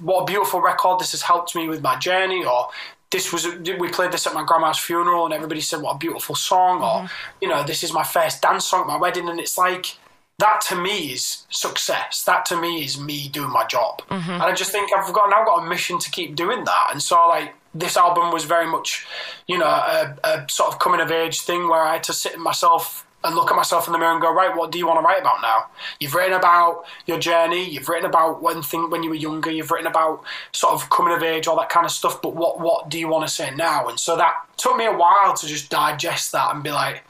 what 0.00 0.22
a 0.22 0.24
beautiful 0.24 0.60
record. 0.60 0.98
This 0.98 1.12
has 1.12 1.22
helped 1.22 1.54
me 1.54 1.68
with 1.68 1.82
my 1.82 1.98
journey, 1.98 2.44
or 2.44 2.70
this 3.10 3.32
was 3.32 3.46
we 3.46 3.88
played 3.88 4.10
this 4.10 4.26
at 4.26 4.34
my 4.34 4.44
grandma's 4.44 4.78
funeral, 4.78 5.26
and 5.26 5.34
everybody 5.34 5.60
said 5.60 5.80
what 5.80 5.96
a 5.96 5.98
beautiful 5.98 6.34
song, 6.34 6.80
mm-hmm. 6.80 7.04
or 7.04 7.10
you 7.40 7.48
know, 7.48 7.62
this 7.62 7.84
is 7.84 7.92
my 7.92 8.02
first 8.02 8.42
dance 8.42 8.64
song 8.64 8.80
at 8.80 8.86
my 8.86 8.96
wedding, 8.96 9.28
and 9.28 9.38
it's 9.38 9.58
like 9.58 9.98
that 10.38 10.60
to 10.68 10.76
me 10.76 11.12
is 11.12 11.46
success. 11.50 12.24
That 12.24 12.46
to 12.46 12.60
me 12.60 12.84
is 12.84 12.98
me 12.98 13.28
doing 13.28 13.50
my 13.50 13.66
job, 13.66 14.02
mm-hmm. 14.08 14.30
and 14.30 14.42
I 14.42 14.52
just 14.52 14.72
think 14.72 14.90
I've 14.92 15.12
got 15.12 15.28
now 15.30 15.44
got 15.44 15.64
a 15.64 15.68
mission 15.68 15.98
to 15.98 16.10
keep 16.10 16.34
doing 16.34 16.64
that, 16.64 16.88
and 16.90 17.02
so 17.02 17.28
like 17.28 17.54
this 17.74 17.96
album 17.96 18.32
was 18.32 18.44
very 18.44 18.66
much, 18.66 19.06
you 19.46 19.58
know, 19.58 19.66
a, 19.66 20.16
a 20.24 20.44
sort 20.48 20.72
of 20.72 20.78
coming 20.78 21.00
of 21.00 21.10
age 21.10 21.40
thing 21.40 21.68
where 21.68 21.80
I 21.80 21.94
had 21.94 22.02
to 22.04 22.12
sit 22.12 22.34
in 22.34 22.40
myself 22.40 23.06
and 23.24 23.34
look 23.34 23.50
at 23.50 23.56
myself 23.56 23.86
in 23.86 23.92
the 23.92 23.98
mirror 23.98 24.12
and 24.12 24.20
go, 24.20 24.32
right, 24.32 24.56
what 24.56 24.72
do 24.72 24.78
you 24.78 24.86
want 24.86 24.98
to 24.98 25.02
write 25.02 25.20
about 25.20 25.40
now? 25.42 25.66
You've 26.00 26.14
written 26.14 26.34
about 26.34 26.84
your 27.06 27.18
journey, 27.18 27.68
you've 27.68 27.88
written 27.88 28.08
about 28.08 28.42
when 28.42 28.62
thing 28.62 28.90
when 28.90 29.02
you 29.02 29.10
were 29.10 29.16
younger, 29.16 29.50
you've 29.50 29.70
written 29.70 29.86
about 29.86 30.24
sort 30.52 30.74
of 30.74 30.90
coming 30.90 31.14
of 31.14 31.22
age, 31.22 31.46
all 31.46 31.56
that 31.56 31.68
kind 31.68 31.86
of 31.86 31.92
stuff. 31.92 32.20
But 32.22 32.34
what 32.34 32.60
what 32.60 32.88
do 32.88 32.98
you 32.98 33.08
want 33.08 33.26
to 33.26 33.32
say 33.32 33.54
now? 33.54 33.88
And 33.88 33.98
so 33.98 34.16
that 34.16 34.34
took 34.56 34.76
me 34.76 34.86
a 34.86 34.92
while 34.92 35.34
to 35.34 35.46
just 35.46 35.70
digest 35.70 36.32
that 36.32 36.54
and 36.54 36.62
be 36.62 36.70
like, 36.70 37.04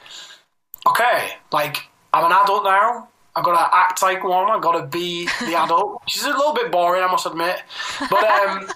okay, 0.86 1.30
like 1.52 1.88
I'm 2.12 2.24
an 2.24 2.32
adult 2.32 2.64
now. 2.64 3.08
I've 3.34 3.44
got 3.44 3.56
to 3.56 3.74
act 3.74 4.02
like 4.02 4.22
one. 4.22 4.50
I've 4.50 4.60
got 4.60 4.78
to 4.78 4.86
be 4.86 5.26
the 5.40 5.54
adult. 5.54 6.02
She's 6.06 6.24
a 6.24 6.28
little 6.28 6.52
bit 6.52 6.70
boring, 6.70 7.02
I 7.02 7.06
must 7.06 7.24
admit. 7.24 7.62
But 8.10 8.24
um, 8.24 8.68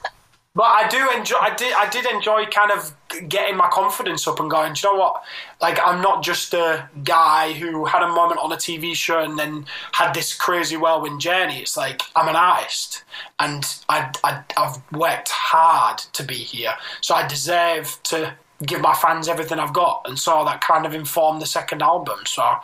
but 0.56 0.64
I 0.64 0.88
do 0.88 1.10
enjoy. 1.14 1.36
I 1.36 1.54
did. 1.54 1.72
I 1.74 1.86
did 1.90 2.06
enjoy 2.06 2.46
kind 2.46 2.72
of 2.72 2.96
getting 3.28 3.58
my 3.58 3.68
confidence 3.68 4.26
up 4.26 4.40
and 4.40 4.50
going. 4.50 4.72
Do 4.72 4.88
you 4.88 4.94
know 4.94 4.98
what? 4.98 5.22
Like 5.60 5.78
I'm 5.84 6.00
not 6.00 6.24
just 6.24 6.54
a 6.54 6.88
guy 7.04 7.52
who 7.52 7.84
had 7.84 8.02
a 8.02 8.08
moment 8.08 8.40
on 8.40 8.50
a 8.50 8.56
TV 8.56 8.94
show 8.94 9.22
and 9.22 9.38
then 9.38 9.66
had 9.92 10.14
this 10.14 10.34
crazy 10.34 10.78
whirlwind 10.78 11.20
journey. 11.20 11.58
It's 11.60 11.76
like 11.76 12.00
I'm 12.16 12.26
an 12.26 12.36
artist, 12.36 13.04
and 13.38 13.64
I, 13.90 14.10
I 14.24 14.42
I've 14.56 14.80
worked 14.92 15.28
hard 15.28 15.98
to 15.98 16.22
be 16.24 16.36
here, 16.36 16.72
so 17.02 17.14
I 17.14 17.28
deserve 17.28 17.98
to 18.04 18.34
give 18.64 18.80
my 18.80 18.94
fans 18.94 19.28
everything 19.28 19.58
I've 19.58 19.74
got. 19.74 20.06
And 20.08 20.18
so 20.18 20.42
that 20.46 20.62
kind 20.62 20.86
of 20.86 20.94
informed 20.94 21.42
the 21.42 21.46
second 21.46 21.82
album. 21.82 22.20
So 22.24 22.56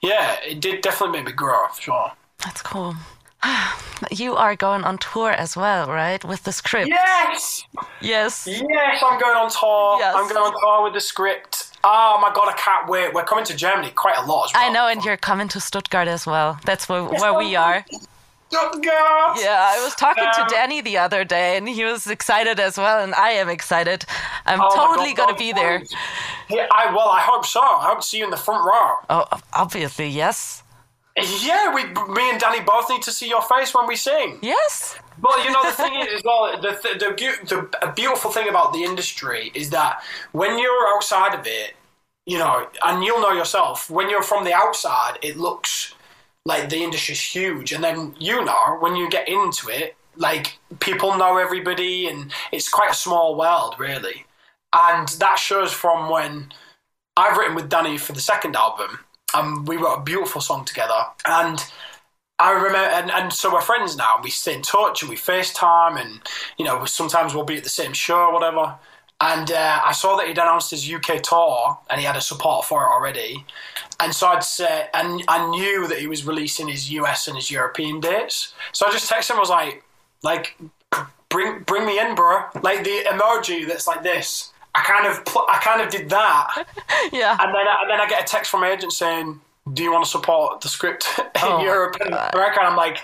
yeah, 0.00 0.36
it 0.42 0.60
did 0.62 0.80
definitely 0.80 1.18
make 1.18 1.26
me 1.26 1.32
grow. 1.32 1.66
Sure. 1.78 2.10
That's 2.38 2.62
cool. 2.62 2.94
You 4.12 4.36
are 4.36 4.54
going 4.54 4.84
on 4.84 4.98
tour 4.98 5.32
as 5.32 5.56
well, 5.56 5.88
right? 5.88 6.24
With 6.24 6.44
the 6.44 6.52
script. 6.52 6.88
Yes. 6.88 7.64
Yes. 8.00 8.46
Yes, 8.46 9.02
I'm 9.04 9.18
going 9.18 9.36
on 9.36 9.50
tour. 9.50 9.98
Yes. 9.98 10.14
I'm 10.16 10.28
going 10.32 10.52
on 10.54 10.60
tour 10.60 10.84
with 10.84 10.94
the 10.94 11.00
script. 11.00 11.76
Oh 11.82 12.16
my 12.22 12.32
god, 12.32 12.48
I 12.48 12.56
can't 12.56 12.88
wait. 12.88 13.12
We're 13.12 13.24
coming 13.24 13.44
to 13.46 13.56
Germany 13.56 13.90
quite 13.90 14.16
a 14.16 14.24
lot 14.24 14.44
as 14.46 14.54
well. 14.54 14.70
I 14.70 14.72
know, 14.72 14.86
and 14.86 15.04
you're 15.04 15.16
coming 15.16 15.48
to 15.48 15.60
Stuttgart 15.60 16.06
as 16.06 16.26
well. 16.26 16.60
That's 16.64 16.88
where, 16.88 17.02
where 17.04 17.34
we 17.34 17.56
are. 17.56 17.84
Stuttgart. 18.50 19.38
Yeah, 19.40 19.72
I 19.74 19.80
was 19.84 19.94
talking 19.96 20.24
to 20.34 20.42
Um, 20.42 20.48
Danny 20.48 20.80
the 20.80 20.96
other 20.98 21.24
day, 21.24 21.56
and 21.56 21.68
he 21.68 21.84
was 21.84 22.06
excited 22.06 22.60
as 22.60 22.78
well, 22.78 23.02
and 23.02 23.14
I 23.16 23.30
am 23.30 23.48
excited. 23.48 24.04
I'm 24.46 24.60
Oh 24.60 24.70
totally 24.74 25.12
God, 25.12 25.26
gonna 25.26 25.38
be 25.38 25.52
there. 25.52 25.82
Yeah, 26.48 26.66
I 26.72 26.92
well, 26.94 27.08
I 27.08 27.20
hope 27.20 27.44
so. 27.44 27.60
I 27.60 27.84
hope 27.86 28.00
to 28.00 28.06
see 28.06 28.18
you 28.18 28.24
in 28.24 28.30
the 28.30 28.36
front 28.36 28.64
row. 28.64 28.96
Oh, 29.10 29.26
obviously, 29.52 30.08
yes, 30.08 30.62
Yeah, 31.22 31.74
we, 31.74 31.84
me 31.84 32.30
and 32.30 32.40
Danny 32.40 32.60
both 32.60 32.88
need 32.90 33.02
to 33.02 33.12
see 33.12 33.28
your 33.28 33.42
face 33.42 33.74
when 33.74 33.86
we 33.86 33.96
sing. 33.96 34.38
yes. 34.42 34.96
Well, 35.20 35.44
you 35.44 35.50
know 35.50 35.64
the 35.64 35.72
thing 35.72 35.94
is, 36.08 36.22
well, 36.24 36.60
the 36.60 36.70
the, 36.82 36.98
the 36.98 37.46
the 37.46 37.86
a 37.88 37.92
beautiful 37.92 38.30
thing 38.30 38.48
about 38.48 38.72
the 38.72 38.84
industry 38.84 39.50
is 39.54 39.70
that 39.70 40.02
when 40.32 40.58
you're 40.58 40.88
outside 40.94 41.34
of 41.34 41.46
it, 41.46 41.74
you 42.24 42.38
know, 42.38 42.68
and 42.84 43.02
you'll 43.02 43.20
know 43.20 43.32
yourself, 43.32 43.90
when 43.90 44.08
you're 44.10 44.22
from 44.22 44.44
the 44.44 44.52
outside, 44.52 45.18
it 45.22 45.36
looks 45.36 45.94
like 46.44 46.68
the 46.68 46.82
industry's 46.84 47.20
huge, 47.20 47.72
and 47.72 47.82
then 47.82 48.14
you 48.18 48.44
know 48.44 48.76
when 48.78 48.94
you 48.94 49.10
get 49.10 49.28
into 49.28 49.68
it, 49.68 49.96
like 50.16 50.58
people 50.80 51.16
know 51.16 51.36
everybody, 51.38 52.08
and 52.08 52.32
it's 52.52 52.68
quite 52.68 52.92
a 52.92 52.94
small 52.94 53.36
world, 53.36 53.74
really. 53.78 54.24
And 54.72 55.08
that 55.18 55.38
shows 55.38 55.72
from 55.72 56.10
when 56.10 56.52
I've 57.16 57.36
written 57.36 57.56
with 57.56 57.68
Danny 57.68 57.98
for 57.98 58.12
the 58.12 58.20
second 58.20 58.54
album, 58.54 59.00
and 59.34 59.66
we 59.66 59.76
wrote 59.76 59.96
a 59.96 60.02
beautiful 60.02 60.40
song 60.40 60.64
together, 60.64 61.00
and. 61.26 61.64
I 62.40 62.52
remember, 62.52 62.78
and, 62.78 63.10
and 63.10 63.32
so 63.32 63.52
we're 63.52 63.60
friends 63.60 63.96
now. 63.96 64.20
We 64.22 64.30
stay 64.30 64.54
in 64.54 64.62
touch 64.62 65.02
and 65.02 65.10
we 65.10 65.16
FaceTime, 65.16 66.00
and 66.00 66.20
you 66.56 66.64
know 66.64 66.84
sometimes 66.84 67.34
we'll 67.34 67.42
be 67.42 67.56
at 67.56 67.64
the 67.64 67.68
same 67.68 67.92
show 67.92 68.16
or 68.16 68.32
whatever. 68.32 68.76
And 69.20 69.50
uh, 69.50 69.80
I 69.84 69.92
saw 69.92 70.16
that 70.16 70.28
he'd 70.28 70.38
announced 70.38 70.70
his 70.70 70.88
UK 70.88 71.20
tour, 71.22 71.76
and 71.90 71.98
he 71.98 72.06
had 72.06 72.14
a 72.14 72.20
support 72.20 72.64
for 72.64 72.84
it 72.84 72.86
already. 72.86 73.44
And 73.98 74.14
so 74.14 74.28
I'd 74.28 74.44
say, 74.44 74.86
and 74.94 75.24
I 75.26 75.50
knew 75.50 75.88
that 75.88 75.98
he 75.98 76.06
was 76.06 76.24
releasing 76.24 76.68
his 76.68 76.90
US 76.92 77.26
and 77.26 77.36
his 77.36 77.50
European 77.50 77.98
dates. 77.98 78.54
So 78.72 78.86
I 78.86 78.92
just 78.92 79.10
texted 79.10 79.30
him. 79.30 79.36
I 79.38 79.40
was 79.40 79.50
like, 79.50 79.82
like, 80.22 80.56
bring 81.28 81.60
bring 81.60 81.84
me 81.86 81.98
in, 81.98 82.14
bro. 82.14 82.44
Like 82.62 82.84
the 82.84 83.04
emoji 83.08 83.66
that's 83.66 83.88
like 83.88 84.04
this. 84.04 84.52
I 84.78 84.82
kind 84.84 85.06
of 85.06 85.24
pl- 85.24 85.46
I 85.48 85.58
kind 85.58 85.80
of 85.82 85.88
did 85.90 86.08
that. 86.10 86.64
Yeah. 87.12 87.36
And 87.40 87.54
then, 87.54 87.66
and 87.80 87.90
then 87.90 88.00
I 88.00 88.08
get 88.08 88.22
a 88.22 88.26
text 88.26 88.50
from 88.50 88.60
my 88.60 88.70
agent 88.70 88.92
saying, 88.92 89.40
"Do 89.72 89.82
you 89.82 89.90
want 89.92 90.04
to 90.04 90.10
support 90.10 90.60
the 90.60 90.68
script 90.68 91.04
in 91.18 91.24
Oh 91.42 91.62
Europe 91.62 91.96
and 92.00 92.10
America?" 92.14 92.58
And 92.60 92.68
I'm 92.68 92.76
like, 92.76 92.98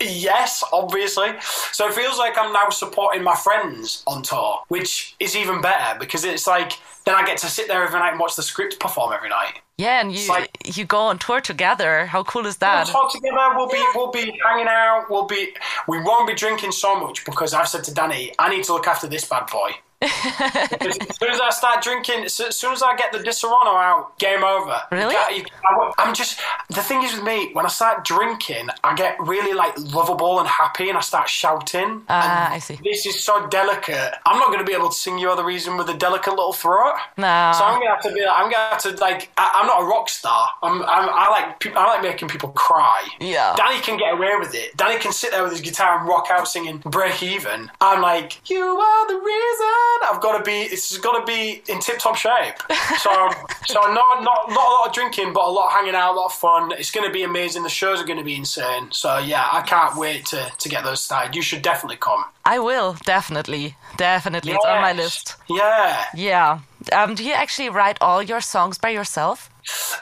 "Yes, 0.00 0.62
obviously." 0.72 1.30
So 1.72 1.86
it 1.88 1.94
feels 1.94 2.18
like 2.18 2.36
I'm 2.38 2.52
now 2.52 2.68
supporting 2.70 3.22
my 3.22 3.34
friends 3.36 4.02
on 4.06 4.22
tour, 4.22 4.60
which 4.68 5.14
is 5.20 5.36
even 5.36 5.60
better 5.60 5.98
because 5.98 6.24
it's 6.24 6.46
like 6.46 6.72
then 7.04 7.14
I 7.14 7.24
get 7.24 7.38
to 7.38 7.46
sit 7.46 7.68
there 7.68 7.82
every 7.84 7.98
night 7.98 8.10
and 8.10 8.20
watch 8.20 8.36
the 8.36 8.42
script 8.42 8.78
perform 8.80 9.12
every 9.12 9.28
night. 9.28 9.60
Yeah, 9.78 10.00
and 10.00 10.12
you 10.14 10.28
like- 10.28 10.50
you 10.76 10.84
go 10.84 11.00
on 11.10 11.18
tour 11.18 11.40
together. 11.40 12.06
How 12.06 12.22
cool 12.24 12.46
is 12.46 12.58
We'll 12.60 12.70
that? 12.70 12.86
talk 12.88 13.12
together. 13.12 13.36
We'll 13.56 13.68
be 13.68 13.82
we'll 13.94 14.10
be 14.10 14.38
hanging 14.44 14.66
out. 14.68 15.06
We'll 15.10 15.26
be 15.26 15.54
we 15.88 16.00
won't 16.00 16.26
be 16.26 16.34
drinking 16.34 16.72
so 16.72 16.98
much 17.00 17.24
because 17.24 17.54
I've 17.54 17.68
said 17.68 17.84
to 17.84 17.94
Danny, 17.94 18.32
I 18.38 18.48
need 18.54 18.64
to 18.64 18.72
look 18.74 18.86
after 18.86 19.06
this 19.06 19.24
bad 19.26 19.46
boy. 19.46 19.70
As 20.02 21.16
soon 21.18 21.30
as 21.30 21.40
I 21.40 21.50
start 21.50 21.82
drinking, 21.82 22.24
as 22.24 22.34
soon 22.34 22.72
as 22.72 22.82
I 22.82 22.96
get 22.96 23.12
the 23.12 23.18
Disaronno 23.18 23.74
out, 23.74 24.18
game 24.18 24.42
over. 24.44 24.80
Really? 24.90 25.14
You 25.36 25.44
I- 25.68 25.92
I'm 25.98 26.14
just 26.14 26.40
the 26.68 26.80
thing 26.82 27.02
is 27.02 27.14
with 27.14 27.24
me 27.24 27.52
when 27.52 27.66
I 27.66 27.68
start 27.68 28.04
drinking, 28.04 28.68
I 28.82 28.94
get 28.94 29.16
really 29.20 29.52
like 29.52 29.74
lovable 29.78 30.38
and 30.38 30.48
happy, 30.48 30.88
and 30.88 30.96
I 30.96 31.00
start 31.02 31.28
shouting. 31.28 32.02
Ah, 32.08 32.46
And 32.46 32.54
I 32.54 32.58
see. 32.58 32.78
This 32.82 33.04
is 33.06 33.22
so 33.22 33.46
delicate. 33.48 34.14
I'm 34.26 34.38
not 34.38 34.48
going 34.48 34.58
to 34.60 34.64
be 34.64 34.72
able 34.72 34.88
to 34.88 34.94
sing 34.96 35.18
"You 35.18 35.30
Are 35.30 35.36
the 35.36 35.44
Reason" 35.44 35.76
with 35.76 35.88
a 35.90 35.94
delicate 35.94 36.30
little 36.30 36.52
throat. 36.52 36.94
No. 37.16 37.52
So 37.56 37.64
I'm 37.64 37.78
gonna 37.80 37.90
have 37.90 38.02
to 38.02 38.12
be. 38.12 38.24
I'm 38.24 38.50
gonna 38.50 38.70
have 38.70 38.78
to 38.82 38.90
like. 38.96 39.30
I, 39.36 39.52
I'm 39.56 39.66
not 39.66 39.82
a 39.82 39.84
rock 39.84 40.08
star. 40.08 40.48
I'm. 40.62 40.82
I'm 40.82 41.08
I 41.12 41.28
like. 41.30 41.66
I 41.76 41.86
like 41.86 42.02
making 42.02 42.28
people 42.28 42.50
cry. 42.50 43.06
Yeah. 43.20 43.54
Danny 43.56 43.80
can 43.80 43.98
get 43.98 44.14
away 44.14 44.32
with 44.38 44.54
it. 44.54 44.76
Danny 44.76 44.98
can 44.98 45.12
sit 45.12 45.30
there 45.32 45.42
with 45.42 45.52
his 45.52 45.60
guitar 45.60 45.98
and 45.98 46.08
rock 46.08 46.28
out 46.30 46.48
singing 46.48 46.78
"Break 46.78 47.22
Even." 47.22 47.70
I'm 47.80 48.00
like, 48.00 48.48
you 48.50 48.62
are 48.64 49.08
the 49.08 49.14
reason. 49.18 49.89
I've 50.10 50.20
got 50.20 50.38
to 50.38 50.44
be. 50.44 50.68
This 50.68 50.90
has 50.90 50.98
got 50.98 51.18
to 51.18 51.24
be 51.24 51.62
in 51.68 51.80
tip-top 51.80 52.16
shape. 52.16 52.56
So, 52.98 53.10
so 53.66 53.80
not 53.80 54.22
not 54.22 54.48
not 54.48 54.50
a 54.50 54.72
lot 54.72 54.86
of 54.88 54.92
drinking, 54.92 55.32
but 55.32 55.44
a 55.44 55.50
lot 55.50 55.66
of 55.66 55.72
hanging 55.72 55.94
out, 55.94 56.14
a 56.14 56.16
lot 56.16 56.26
of 56.26 56.32
fun. 56.32 56.72
It's 56.72 56.90
going 56.90 57.06
to 57.06 57.12
be 57.12 57.22
amazing. 57.22 57.62
The 57.62 57.68
shows 57.68 58.00
are 58.00 58.06
going 58.06 58.18
to 58.18 58.24
be 58.24 58.36
insane. 58.36 58.88
So 58.90 59.18
yeah, 59.18 59.48
I 59.52 59.62
can't 59.62 59.96
wait 59.96 60.26
to 60.26 60.50
to 60.58 60.68
get 60.68 60.84
those 60.84 61.00
started. 61.00 61.34
You 61.34 61.42
should 61.42 61.62
definitely 61.62 61.96
come. 61.96 62.24
I 62.44 62.58
will 62.58 62.96
definitely, 63.04 63.76
definitely. 63.96 64.52
It's 64.52 64.64
on 64.64 64.80
my 64.80 64.92
list. 64.92 65.36
Yeah. 65.48 66.04
Yeah. 66.14 66.60
Um, 66.92 67.14
do 67.14 67.22
you 67.22 67.34
actually 67.34 67.68
write 67.68 67.98
all 68.00 68.22
your 68.22 68.40
songs 68.40 68.78
by 68.78 68.88
yourself? 68.88 69.50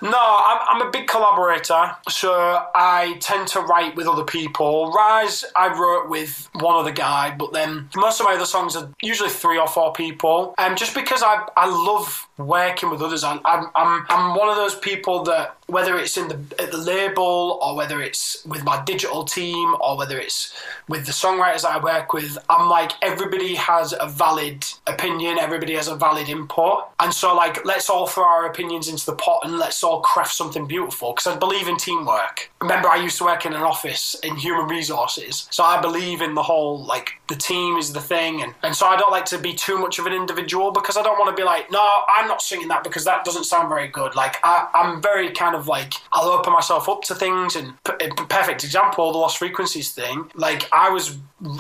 No, 0.03 0.11
I'm, 0.19 0.59
I'm 0.69 0.89
a 0.89 0.91
big 0.91 1.07
collaborator, 1.09 1.97
so 2.09 2.33
I 2.75 3.17
tend 3.21 3.49
to 3.49 3.61
write 3.61 3.97
with 3.97 4.07
other 4.07 4.25
people. 4.25 4.93
Rise, 4.93 5.45
I 5.57 5.69
wrote 5.69 6.09
with 6.09 6.49
one 6.55 6.77
other 6.77 6.93
guy, 6.93 7.35
but 7.35 7.53
then 7.53 7.89
most 7.97 8.21
of 8.21 8.27
my 8.27 8.35
other 8.35 8.47
songs 8.47 8.77
are 8.77 8.89
usually 9.03 9.31
three 9.31 9.59
or 9.59 9.67
four 9.67 9.93
people. 9.93 10.55
And 10.59 10.77
just 10.77 10.95
because 10.95 11.23
I, 11.23 11.47
I 11.57 11.69
love 11.69 12.29
working 12.39 12.91
with 12.91 13.03
others, 13.03 13.25
I'm, 13.25 13.41
I'm, 13.45 13.69
I'm, 13.75 14.37
one 14.37 14.49
of 14.49 14.57
those 14.57 14.77
people 14.77 15.25
that 15.25 15.57
whether 15.67 15.99
it's 15.99 16.17
in 16.17 16.29
the 16.29 16.39
at 16.59 16.71
the 16.71 16.79
label 16.79 17.59
or 17.63 17.77
whether 17.77 18.01
it's 18.01 18.43
with 18.47 18.65
my 18.65 18.83
digital 18.85 19.25
team 19.25 19.77
or 19.81 19.99
whether 19.99 20.19
it's 20.19 20.55
with 20.89 21.05
the 21.05 21.13
songwriters 21.13 21.65
I 21.65 21.79
work 21.79 22.13
with, 22.13 22.39
I'm 22.49 22.71
like 22.71 22.93
everybody 23.03 23.55
has 23.57 23.95
a 23.99 24.09
valid 24.09 24.65
opinion, 24.87 25.39
everybody 25.39 25.75
has 25.75 25.89
a 25.89 25.97
valid 25.97 26.29
input, 26.29 26.85
and 27.01 27.13
so 27.13 27.35
like 27.35 27.65
let's 27.65 27.91
all 27.91 28.07
throw 28.07 28.25
our 28.25 28.47
opinions 28.47 28.89
into 28.89 29.05
the 29.05 29.15
pot 29.15 29.41
and 29.49 29.59
let's 29.59 29.83
all 29.83 30.01
craft 30.01 30.35
something 30.35 30.67
beautiful 30.67 31.13
because 31.13 31.27
I 31.27 31.37
believe 31.37 31.69
in 31.69 31.77
teamwork. 31.77 32.51
Remember, 32.61 32.89
I 32.89 32.97
used 32.97 33.19
to 33.19 33.25
work 33.25 33.47
in 33.47 33.53
an 33.53 33.63
office 33.63 34.15
in 34.23 34.37
human 34.37 34.67
resources, 34.69 35.49
so 35.51 35.65
I 35.65 35.81
believe 35.81 36.21
in 36.21 36.35
the 36.35 36.43
whole 36.43 36.85
like 36.85 37.15
the 37.29 37.35
team 37.35 37.77
is 37.77 37.93
the 37.93 38.01
thing, 38.01 38.43
and 38.43 38.55
and 38.63 38.75
so 38.75 38.87
I 38.87 38.97
don't 38.97 39.11
like 39.11 39.25
to 39.27 39.39
be 39.39 39.55
too 39.55 39.79
much 39.79 39.99
of 39.99 40.07
an 40.07 40.13
individual 40.13 40.71
because 40.71 40.97
I 40.97 41.03
don't 41.03 41.19
want 41.19 41.35
to 41.35 41.41
be 41.41 41.45
like 41.45 41.71
no, 41.71 41.81
I'm 42.17 42.29
not 42.29 42.43
singing 42.43 42.69
that 42.69 42.85
because 42.85 43.05
that 43.05 43.25
doesn't 43.25 43.45
sound 43.45 43.69
very 43.69 43.89
good. 43.89 44.15
Like 44.15 44.37
I, 44.45 44.69
I'm 44.75 45.03
very 45.03 45.31
kind 45.31 45.55
of 45.55 45.67
like 45.67 45.95
I'll 46.13 46.29
open 46.29 46.53
myself 46.53 46.89
up 46.89 47.03
to 47.05 47.15
things, 47.15 47.57
and 47.57 47.73
p- 47.85 48.25
perfect 48.29 48.65
example, 48.65 49.13
the 49.13 49.19
Lost 49.19 49.39
Frequencies 49.39 49.93
thing. 49.93 50.31
Like 50.35 50.69
I 50.73 50.91
was, 50.91 51.17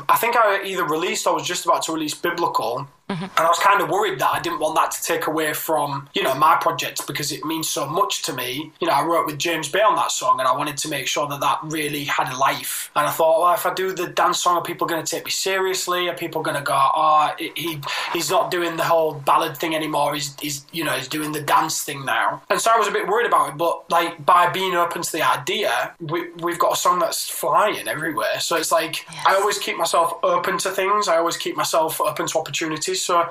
I 0.09 0.16
think 0.16 0.37
I 0.37 0.62
either 0.64 0.85
released 0.85 1.27
or 1.27 1.35
was 1.35 1.46
just 1.46 1.64
about 1.64 1.83
to 1.83 1.92
release 1.92 2.14
Biblical. 2.14 2.88
And 3.09 3.31
I 3.38 3.49
was 3.49 3.59
kind 3.59 3.81
of 3.81 3.88
worried 3.88 4.18
that 4.18 4.31
I 4.33 4.40
didn't 4.40 4.61
want 4.61 4.77
that 4.77 4.90
to 4.90 5.03
take 5.03 5.27
away 5.27 5.55
from, 5.55 6.09
you 6.14 6.23
know, 6.23 6.35
my 6.35 6.57
project 6.57 7.07
because 7.07 7.33
it 7.33 7.44
means 7.44 7.68
so 7.68 7.87
much 7.87 8.23
to 8.23 8.33
me. 8.33 8.73
You 8.81 8.87
know, 8.87 8.92
I 8.92 9.05
wrote 9.05 9.27
with 9.27 9.38
James 9.38 9.68
Bay 9.68 9.81
on 9.81 9.97
that 9.97 10.11
song 10.11 10.40
and 10.40 10.49
I 10.49 10.57
wanted 10.57 10.77
to 10.79 10.88
make 10.88 11.07
sure 11.07 11.27
that 11.29 11.40
that 11.40 11.59
really 11.64 12.05
had 12.05 12.31
a 12.31 12.37
life. 12.37 12.90
And 12.94 13.07
I 13.07 13.11
thought, 13.11 13.40
well, 13.40 13.55
if 13.55 13.64
I 13.64 13.73
do 13.73 13.92
the 13.92 14.09
dance 14.09 14.42
song, 14.42 14.57
are 14.57 14.62
people 14.62 14.87
going 14.87 15.03
to 15.03 15.11
take 15.11 15.25
me 15.25 15.31
seriously? 15.31 16.09
Are 16.09 16.14
people 16.14 16.42
going 16.42 16.57
to 16.57 16.62
go, 16.62 16.75
oh, 16.77 17.33
he, 17.38 17.81
he's 18.12 18.31
not 18.31 18.51
doing 18.51 18.77
the 18.77 18.85
whole 18.85 19.14
ballad 19.14 19.57
thing 19.57 19.75
anymore. 19.75 20.14
He's, 20.14 20.38
he's, 20.38 20.66
you 20.73 20.85
know, 20.85 20.92
he's 20.92 21.09
doing 21.09 21.33
the 21.33 21.40
dance 21.40 21.83
thing 21.83 22.05
now. 22.05 22.42
And 22.51 22.61
so 22.61 22.71
I 22.71 22.77
was 22.77 22.88
a 22.88 22.92
bit 22.92 23.09
worried 23.09 23.27
about 23.27 23.51
it. 23.51 23.57
But, 23.57 23.90
like, 23.90 24.25
by 24.25 24.51
being 24.51 24.75
open 24.75 25.03
to 25.03 25.12
the 25.12 25.23
idea, 25.23 25.94
we, 26.01 26.31
we've 26.33 26.59
got 26.59 26.75
a 26.75 26.77
song 26.77 26.99
that's 26.99 27.29
flying 27.29 27.88
everywhere. 27.88 28.40
So 28.40 28.57
it's 28.57 28.71
like, 28.71 29.07
I 29.27 29.35
always 29.35 29.59
keep 29.59 29.79
myself 29.79 30.18
open 30.23 30.59
to 30.59 30.71
things. 30.71 31.09
I 31.09 31.16
always 31.16 31.37
keep 31.37 31.57
myself 31.57 32.01
open 32.01 32.27
to 32.27 32.38
opportunities. 32.38 32.98
So, 33.05 33.29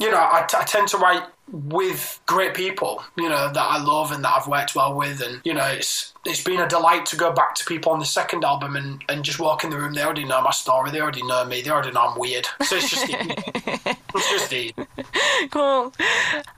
you 0.00 0.10
know, 0.10 0.18
I, 0.18 0.44
t- 0.48 0.56
I 0.58 0.64
tend 0.64 0.88
to 0.88 0.98
write 0.98 1.22
with 1.50 2.20
great 2.26 2.54
people, 2.54 3.02
you 3.16 3.28
know, 3.28 3.52
that 3.52 3.56
I 3.56 3.82
love 3.82 4.12
and 4.12 4.24
that 4.24 4.34
I've 4.36 4.48
worked 4.48 4.74
well 4.74 4.94
with, 4.94 5.20
and 5.20 5.40
you 5.44 5.54
know, 5.54 5.66
it's 5.66 6.12
it's 6.26 6.42
been 6.42 6.60
a 6.60 6.68
delight 6.68 7.04
to 7.06 7.16
go 7.16 7.32
back 7.32 7.54
to 7.56 7.64
people 7.64 7.92
on 7.92 7.98
the 7.98 8.04
second 8.06 8.44
album 8.44 8.76
and, 8.76 9.04
and 9.08 9.22
just 9.24 9.38
walk 9.38 9.62
in 9.62 9.70
the 9.70 9.76
room. 9.78 9.92
They 9.92 10.02
already 10.02 10.24
know 10.24 10.40
my 10.40 10.52
story. 10.52 10.90
They 10.90 11.00
already 11.00 11.22
know 11.22 11.44
me. 11.44 11.60
They 11.60 11.70
already 11.70 11.90
know 11.90 12.08
I'm 12.08 12.18
weird. 12.18 12.46
So 12.62 12.76
it's 12.76 12.90
just 12.90 13.04
it's 14.14 14.30
just 14.30 14.52
easy. 14.52 14.74
Cool. 15.50 15.92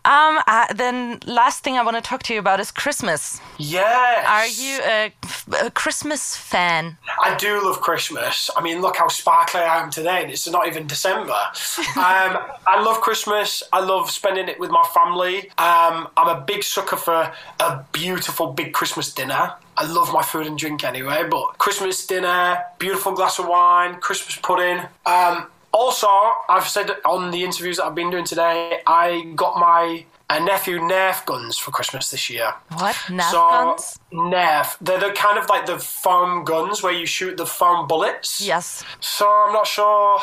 Um, 0.05 0.39
uh, 0.47 0.73
then 0.75 1.19
last 1.27 1.65
thing 1.65 1.77
I 1.77 1.83
want 1.83 1.97
to 1.97 2.01
talk 2.01 2.23
to 2.25 2.35
you 2.35 2.39
about 2.41 2.61
is 2.61 2.71
Christmas. 2.71 3.41
Yes. 3.59 4.25
Are 4.29 4.47
you 4.47 4.81
a, 5.63 5.67
a 5.67 5.71
Christmas 5.71 6.37
fan? 6.37 6.97
I 7.25 7.35
do 7.37 7.65
love 7.65 7.81
Christmas. 7.81 8.51
I 8.57 8.63
mean, 8.63 8.81
look 8.81 8.97
how 8.97 9.09
sparkly 9.09 9.61
I 9.61 9.83
am 9.83 9.91
today. 9.91 10.23
and 10.23 10.31
It's 10.31 10.47
not 10.49 10.67
even 10.69 10.87
December. 10.87 11.37
Um, 11.97 12.39
I 12.67 12.83
love 12.83 13.01
Christmas. 13.01 13.63
I 13.73 13.81
love 13.81 14.11
spending 14.11 14.49
it 14.49 14.61
with 14.61 14.71
my 14.71 14.76
family. 14.85 15.51
Um, 15.59 16.09
I'm 16.17 16.29
a 16.29 16.45
big 16.47 16.63
sucker 16.63 16.97
for 16.97 17.33
a 17.61 17.85
beautiful 17.93 18.53
big 18.53 18.73
Christmas 18.73 19.13
dinner. 19.13 19.55
I 19.77 19.85
love 19.85 20.13
my 20.13 20.23
food 20.23 20.47
and 20.47 20.59
drink 20.59 20.85
anyway, 20.85 21.27
but 21.31 21.59
Christmas 21.59 22.07
dinner, 22.07 22.63
beautiful 22.79 23.13
glass 23.13 23.39
of 23.39 23.47
wine, 23.47 24.01
Christmas 24.01 24.37
pudding. 24.37 24.87
Um, 25.05 25.49
also, 25.73 26.09
I've 26.49 26.67
said 26.69 26.91
on 27.05 27.31
the 27.31 27.45
interviews 27.45 27.77
that 27.77 27.85
I've 27.85 27.95
been 27.95 28.11
doing 28.11 28.25
today, 28.25 28.81
I 28.87 29.33
got 29.35 29.59
my 29.59 30.07
uh, 30.29 30.39
nephew 30.41 30.79
Nerf 30.79 31.25
guns 31.25 31.57
for 31.57 31.71
Christmas 31.71 32.11
this 32.11 32.29
year. 32.29 32.53
What? 32.73 32.97
Nerf 33.07 33.31
so, 33.31 33.49
guns? 33.49 33.99
Nerf. 34.13 34.77
They're 34.81 34.99
the 34.99 35.13
kind 35.13 35.39
of 35.39 35.49
like 35.49 35.67
the 35.67 35.79
foam 35.79 36.45
guns 36.45 36.83
where 36.83 36.93
you 36.93 37.07
shoot 37.07 37.37
the 37.37 37.47
foam 37.47 37.87
bullets. 37.87 38.41
Yes. 38.45 38.83
So 39.01 39.29
I'm 39.29 39.53
not 39.53 39.67
sure 39.67 40.19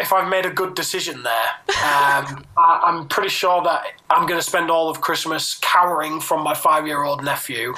if 0.00 0.12
I've 0.12 0.28
made 0.28 0.44
a 0.44 0.50
good 0.50 0.74
decision 0.74 1.22
there. 1.22 1.48
Um, 1.68 2.44
I, 2.58 2.82
I'm 2.84 3.08
pretty 3.08 3.30
sure 3.30 3.62
that 3.62 3.84
I'm 4.10 4.26
going 4.26 4.38
to 4.38 4.46
spend 4.46 4.70
all 4.70 4.90
of 4.90 5.00
Christmas 5.00 5.58
cowering 5.62 6.20
from 6.20 6.44
my 6.44 6.54
five 6.54 6.86
year 6.86 7.02
old 7.02 7.24
nephew. 7.24 7.74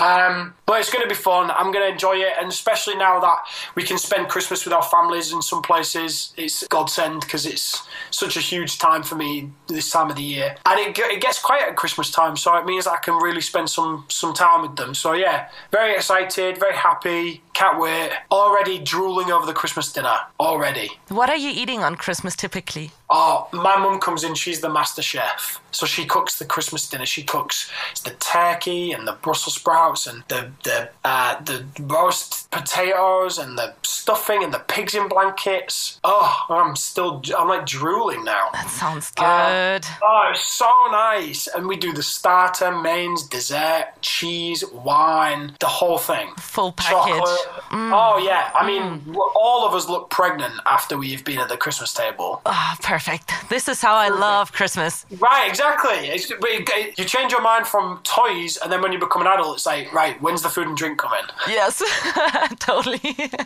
Um, 0.00 0.54
but 0.66 0.80
it's 0.80 0.92
going 0.92 1.02
to 1.02 1.08
be 1.08 1.14
fun. 1.14 1.50
I'm 1.52 1.72
going 1.72 1.86
to 1.86 1.92
enjoy 1.92 2.16
it. 2.16 2.32
And 2.40 2.48
especially 2.48 2.96
now 2.96 3.20
that 3.20 3.38
we 3.76 3.84
can 3.84 3.98
spend 3.98 4.28
Christmas 4.28 4.64
with 4.64 4.74
our 4.74 4.82
families 4.82 5.32
in 5.32 5.42
some 5.42 5.62
places, 5.62 6.32
it's 6.36 6.66
godsend 6.66 7.20
because 7.20 7.46
it's 7.46 7.86
such 8.10 8.36
a 8.36 8.40
huge 8.40 8.78
time 8.78 9.02
for 9.04 9.14
me 9.14 9.50
this 9.68 9.90
time 9.90 10.10
of 10.10 10.16
the 10.16 10.22
year. 10.22 10.56
And 10.66 10.80
it, 10.80 10.87
it 10.96 11.20
gets 11.20 11.40
quiet 11.40 11.68
at 11.68 11.76
Christmas 11.76 12.10
time. 12.10 12.36
So 12.36 12.56
it 12.56 12.64
means 12.64 12.86
I 12.86 12.96
can 12.96 13.14
really 13.14 13.40
spend 13.40 13.68
some, 13.70 14.04
some 14.08 14.34
time 14.34 14.62
with 14.62 14.76
them. 14.76 14.94
So 14.94 15.12
yeah, 15.12 15.48
very 15.70 15.94
excited, 15.94 16.58
very 16.58 16.76
happy. 16.76 17.42
Can't 17.58 17.80
wait. 17.80 18.12
Already 18.30 18.78
drooling 18.78 19.32
over 19.32 19.44
the 19.44 19.52
Christmas 19.52 19.92
dinner. 19.92 20.16
Already. 20.38 20.92
What 21.08 21.28
are 21.28 21.36
you 21.36 21.50
eating 21.50 21.82
on 21.82 21.96
Christmas 21.96 22.36
typically? 22.36 22.92
Oh, 23.10 23.48
my 23.52 23.76
mum 23.76 23.98
comes 23.98 24.22
in. 24.22 24.36
She's 24.36 24.60
the 24.60 24.68
master 24.68 25.02
chef, 25.02 25.60
so 25.72 25.86
she 25.86 26.04
cooks 26.04 26.38
the 26.38 26.44
Christmas 26.44 26.88
dinner. 26.88 27.06
She 27.06 27.24
cooks 27.24 27.68
the 28.04 28.10
turkey 28.10 28.92
and 28.92 29.08
the 29.08 29.14
Brussels 29.14 29.56
sprouts 29.56 30.06
and 30.06 30.22
the 30.28 30.52
the 30.62 30.90
uh, 31.04 31.40
the 31.42 31.64
roast 31.80 32.48
potatoes 32.50 33.38
and 33.38 33.58
the 33.58 33.74
stuffing 33.82 34.44
and 34.44 34.52
the 34.52 34.58
pigs 34.60 34.94
in 34.94 35.08
blankets. 35.08 35.98
Oh, 36.04 36.36
I'm 36.50 36.76
still 36.76 37.22
I'm 37.36 37.48
like 37.48 37.66
drooling 37.66 38.24
now. 38.24 38.50
That 38.52 38.68
sounds 38.68 39.10
good. 39.12 39.24
Uh, 39.24 39.80
oh, 40.04 40.28
it's 40.32 40.44
so 40.44 40.70
nice. 40.92 41.48
And 41.48 41.66
we 41.66 41.76
do 41.76 41.92
the 41.92 42.02
starter, 42.02 42.70
mains, 42.70 43.26
dessert, 43.26 43.86
cheese, 44.02 44.62
wine, 44.70 45.56
the 45.60 45.66
whole 45.66 45.98
thing. 45.98 46.28
Full 46.36 46.72
package. 46.72 47.14
Chocolate. 47.14 47.47
Oh 47.70 48.18
yeah. 48.22 48.50
I 48.54 48.66
mean, 48.66 49.14
all 49.36 49.66
of 49.66 49.74
us 49.74 49.88
look 49.88 50.10
pregnant 50.10 50.54
after 50.66 50.96
we've 50.96 51.24
been 51.24 51.38
at 51.38 51.48
the 51.48 51.56
Christmas 51.56 51.92
table. 51.92 52.40
Ah, 52.46 52.76
perfect. 52.82 53.30
This 53.48 53.68
is 53.68 53.80
how 53.80 53.94
I 53.94 54.08
love 54.08 54.52
Christmas. 54.52 55.04
Right, 55.18 55.46
exactly. 55.48 56.08
It's, 56.08 56.30
but 56.40 56.50
you- 56.52 56.64
you 56.96 57.04
change 57.04 57.32
your 57.32 57.42
mind 57.42 57.66
from 57.66 58.00
toys, 58.04 58.56
and 58.58 58.70
then 58.72 58.80
when 58.82 58.92
you 58.92 58.98
become 58.98 59.22
an 59.22 59.28
adult, 59.28 59.56
it's 59.56 59.66
like, 59.66 59.92
right, 59.92 60.20
when's 60.22 60.42
the 60.42 60.48
food 60.48 60.66
and 60.66 60.76
drink 60.76 60.98
coming? 60.98 61.24
Yes, 61.48 61.78
totally. 62.58 63.00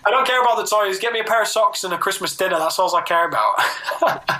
I 0.06 0.10
don't 0.10 0.26
care 0.26 0.40
about 0.42 0.56
the 0.56 0.66
toys. 0.66 0.98
Get 0.98 1.12
me 1.12 1.20
a 1.20 1.24
pair 1.24 1.42
of 1.42 1.48
socks 1.48 1.84
and 1.84 1.92
a 1.92 1.98
Christmas 1.98 2.36
dinner. 2.36 2.58
That's 2.58 2.78
all 2.78 2.94
I 2.94 3.02
care 3.02 3.26
about. 3.28 3.54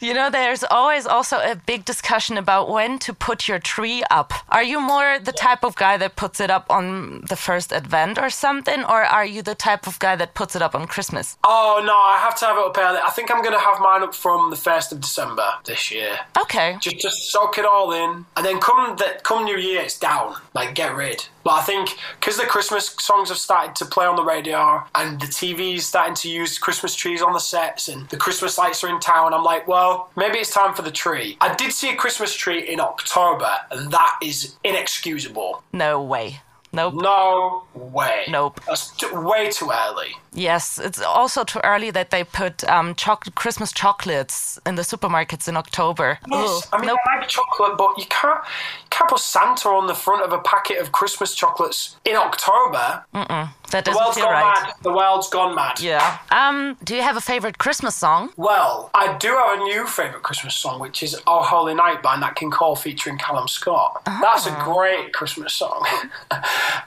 You 0.00 0.12
know, 0.12 0.28
there's 0.30 0.62
always 0.64 1.06
also 1.06 1.38
a 1.38 1.54
big 1.56 1.84
discussion 1.86 2.36
about 2.36 2.68
when 2.68 2.98
to 3.00 3.14
put 3.14 3.48
your 3.48 3.58
tree 3.58 4.02
up. 4.10 4.32
Are 4.50 4.62
you 4.62 4.78
more 4.80 5.18
the 5.18 5.32
type 5.32 5.64
of 5.64 5.74
guy 5.76 5.96
that 5.96 6.16
puts 6.16 6.38
it 6.40 6.50
up 6.50 6.66
on 6.68 7.22
the 7.28 7.36
first 7.36 7.72
advent 7.72 8.18
or 8.18 8.28
something, 8.28 8.84
or 8.84 9.04
are 9.06 9.24
you 9.24 9.42
the 9.42 9.54
type 9.54 9.86
of 9.86 9.98
guy 9.98 10.16
that 10.16 10.34
puts 10.34 10.54
it 10.56 10.62
up 10.62 10.74
on 10.74 10.86
Christmas? 10.86 11.36
oh 11.44 11.82
no, 11.84 11.94
I 11.94 12.18
have 12.18 12.36
to 12.38 12.44
have 12.44 12.56
it 12.56 12.64
up 12.64 12.78
early. 12.78 12.98
I 13.02 13.10
think 13.10 13.30
I'm 13.30 13.42
going 13.42 13.54
to 13.54 13.60
have 13.60 13.80
mine 13.80 14.02
up 14.02 14.14
from 14.14 14.50
the 14.50 14.56
first 14.56 14.92
of 14.92 15.00
December 15.00 15.46
this 15.64 15.90
year. 15.90 16.18
Okay. 16.40 16.76
Just 16.80 16.98
just 16.98 17.30
soak 17.30 17.58
it 17.58 17.64
all 17.64 17.92
in, 17.92 18.24
and 18.36 18.46
then 18.46 18.60
come 18.60 18.96
the 18.96 19.20
come 19.22 19.44
New 19.44 19.56
Year, 19.56 19.82
it's 19.82 19.98
down. 19.98 20.36
Like 20.54 20.74
get 20.74 20.94
rid. 20.94 21.26
But 21.44 21.54
I 21.54 21.62
think 21.62 21.96
because 22.18 22.36
the 22.36 22.44
Christmas 22.44 22.88
songs 22.98 23.28
have 23.28 23.38
started 23.38 23.76
to 23.76 23.84
play 23.84 24.06
on 24.06 24.16
the 24.16 24.24
radio, 24.24 24.82
and 24.94 25.20
the 25.20 25.26
TV's 25.26 25.86
starting 25.86 26.14
to 26.16 26.28
use 26.28 26.58
Christmas 26.58 26.94
trees 26.94 27.22
on 27.22 27.32
the 27.32 27.38
sets, 27.38 27.88
and 27.88 28.08
the 28.08 28.16
Christmas 28.16 28.58
lights 28.58 28.82
are 28.82 28.88
in 28.88 28.98
town, 29.00 29.32
I'm 29.32 29.44
like, 29.44 29.68
well, 29.68 30.10
maybe 30.16 30.38
it's 30.38 30.52
time 30.52 30.74
for 30.74 30.82
the 30.82 30.90
tree. 30.90 31.36
I 31.40 31.54
did 31.54 31.72
see 31.72 31.90
a 31.90 31.96
Christmas 31.96 32.34
tree 32.34 32.68
in 32.68 32.80
October, 32.80 33.50
and 33.70 33.92
that 33.92 34.18
is 34.22 34.56
inexcusable. 34.64 35.62
No 35.72 36.02
way. 36.02 36.40
Nope. 36.76 36.94
No 36.96 37.64
way. 37.74 38.24
Nope. 38.28 38.60
That's 38.66 38.92
way 39.10 39.50
too 39.50 39.70
early. 39.72 40.14
Yes, 40.36 40.78
it's 40.78 41.00
also 41.00 41.44
too 41.44 41.60
early 41.64 41.90
that 41.90 42.10
they 42.10 42.22
put 42.22 42.62
um, 42.68 42.94
choc- 42.94 43.34
Christmas 43.34 43.72
chocolates 43.72 44.60
in 44.66 44.74
the 44.74 44.82
supermarkets 44.82 45.48
in 45.48 45.56
October. 45.56 46.18
Yes. 46.30 46.68
I 46.72 46.78
mean 46.78 46.88
nope. 46.88 46.98
I 47.08 47.18
like 47.20 47.28
chocolate, 47.28 47.78
but 47.78 47.96
you 47.98 48.04
can't 48.10 48.40
you 48.82 48.88
can't 48.90 49.08
put 49.10 49.18
Santa 49.20 49.68
on 49.70 49.86
the 49.86 49.94
front 49.94 50.22
of 50.22 50.32
a 50.32 50.38
packet 50.40 50.78
of 50.78 50.92
Christmas 50.92 51.34
chocolates 51.34 51.96
in 52.04 52.16
October. 52.16 53.02
that 53.12 53.84
The 53.84 53.92
world's 53.92 54.16
feel 54.16 54.26
gone 54.26 54.32
right. 54.34 54.62
mad. 54.66 54.74
The 54.82 54.92
world's 54.92 55.28
gone 55.30 55.54
mad. 55.54 55.80
Yeah. 55.80 56.18
Um. 56.30 56.76
Do 56.84 56.94
you 56.94 57.02
have 57.02 57.16
a 57.16 57.20
favorite 57.20 57.56
Christmas 57.58 57.94
song? 57.96 58.30
Well, 58.36 58.90
I 58.94 59.16
do 59.16 59.28
have 59.28 59.58
a 59.58 59.64
new 59.64 59.86
favourite 59.86 60.22
Christmas 60.22 60.54
song, 60.54 60.80
which 60.80 61.02
is 61.02 61.18
"Oh 61.26 61.42
Holy 61.42 61.74
Night" 61.74 62.02
by 62.02 62.16
Nat 62.16 62.34
King 62.36 62.50
Cole 62.50 62.76
featuring 62.76 63.16
Callum 63.18 63.48
Scott. 63.48 64.02
That's 64.04 64.46
a 64.46 64.52
great 64.64 65.12
Christmas 65.14 65.54
song. 65.54 65.86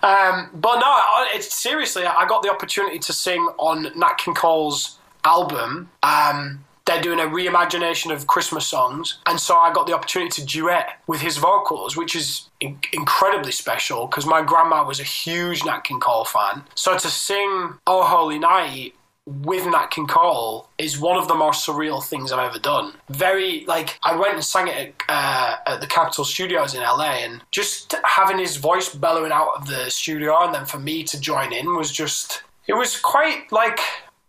um, 0.04 0.50
but 0.54 0.80
no, 0.80 1.02
it's 1.34 1.54
seriously. 1.56 2.06
I 2.06 2.28
got 2.28 2.44
the 2.44 2.52
opportunity 2.52 3.00
to 3.00 3.14
sing 3.14 3.39
on 3.58 3.92
Nat 3.98 4.18
King 4.18 4.34
Cole's 4.34 4.98
album. 5.24 5.90
Um, 6.04 6.66
they're 6.86 7.02
doing 7.02 7.20
a 7.20 7.24
reimagination 7.24 8.12
of 8.12 8.26
Christmas 8.26 8.66
songs, 8.66 9.20
and 9.28 9.40
so 9.40 9.56
I 9.56 9.72
got 9.72 9.86
the 9.86 9.94
opportunity 9.94 10.42
to 10.42 10.48
duet 10.48 11.00
with 11.06 11.22
his 11.22 11.38
vocals, 11.38 11.96
which 11.96 12.16
is 12.16 12.50
in- 12.60 12.80
incredibly 12.92 13.52
special 13.52 14.08
because 14.08 14.26
my 14.26 14.42
grandma 14.42 14.84
was 14.84 15.00
a 15.00 15.04
huge 15.04 15.64
Nat 15.64 15.82
King 15.82 16.00
Cole 16.00 16.26
fan. 16.26 16.64
So 16.74 16.98
to 16.98 17.08
sing 17.08 17.76
"Oh 17.86 18.04
Holy 18.04 18.40
Night" 18.40 18.96
with 19.28 19.68
Nat 19.68 19.88
King 19.92 20.08
Cole 20.08 20.68
is 20.80 21.00
one 21.00 21.18
of 21.18 21.28
the 21.28 21.36
most 21.36 21.68
surreal 21.68 22.04
things 22.04 22.32
I've 22.32 22.50
ever 22.50 22.58
done. 22.58 22.94
Very 23.10 23.66
like 23.68 24.00
I 24.02 24.16
went 24.16 24.34
and 24.34 24.44
sang 24.44 24.68
it 24.68 24.76
at, 24.76 24.94
uh, 25.10 25.74
at 25.74 25.82
the 25.82 25.88
Capitol 25.88 26.26
Studios 26.26 26.74
in 26.74 26.82
LA, 26.82 27.20
and 27.24 27.42
just 27.52 27.94
having 28.04 28.40
his 28.40 28.58
voice 28.58 28.90
bellowing 28.90 29.32
out 29.32 29.52
of 29.56 29.68
the 29.68 29.92
studio, 29.92 30.44
and 30.44 30.56
then 30.56 30.66
for 30.66 30.80
me 30.80 31.04
to 31.04 31.20
join 31.20 31.54
in 31.54 31.76
was 31.76 31.92
just 31.92 32.42
it 32.70 32.74
was 32.76 33.00
quite 33.00 33.52
like 33.52 33.80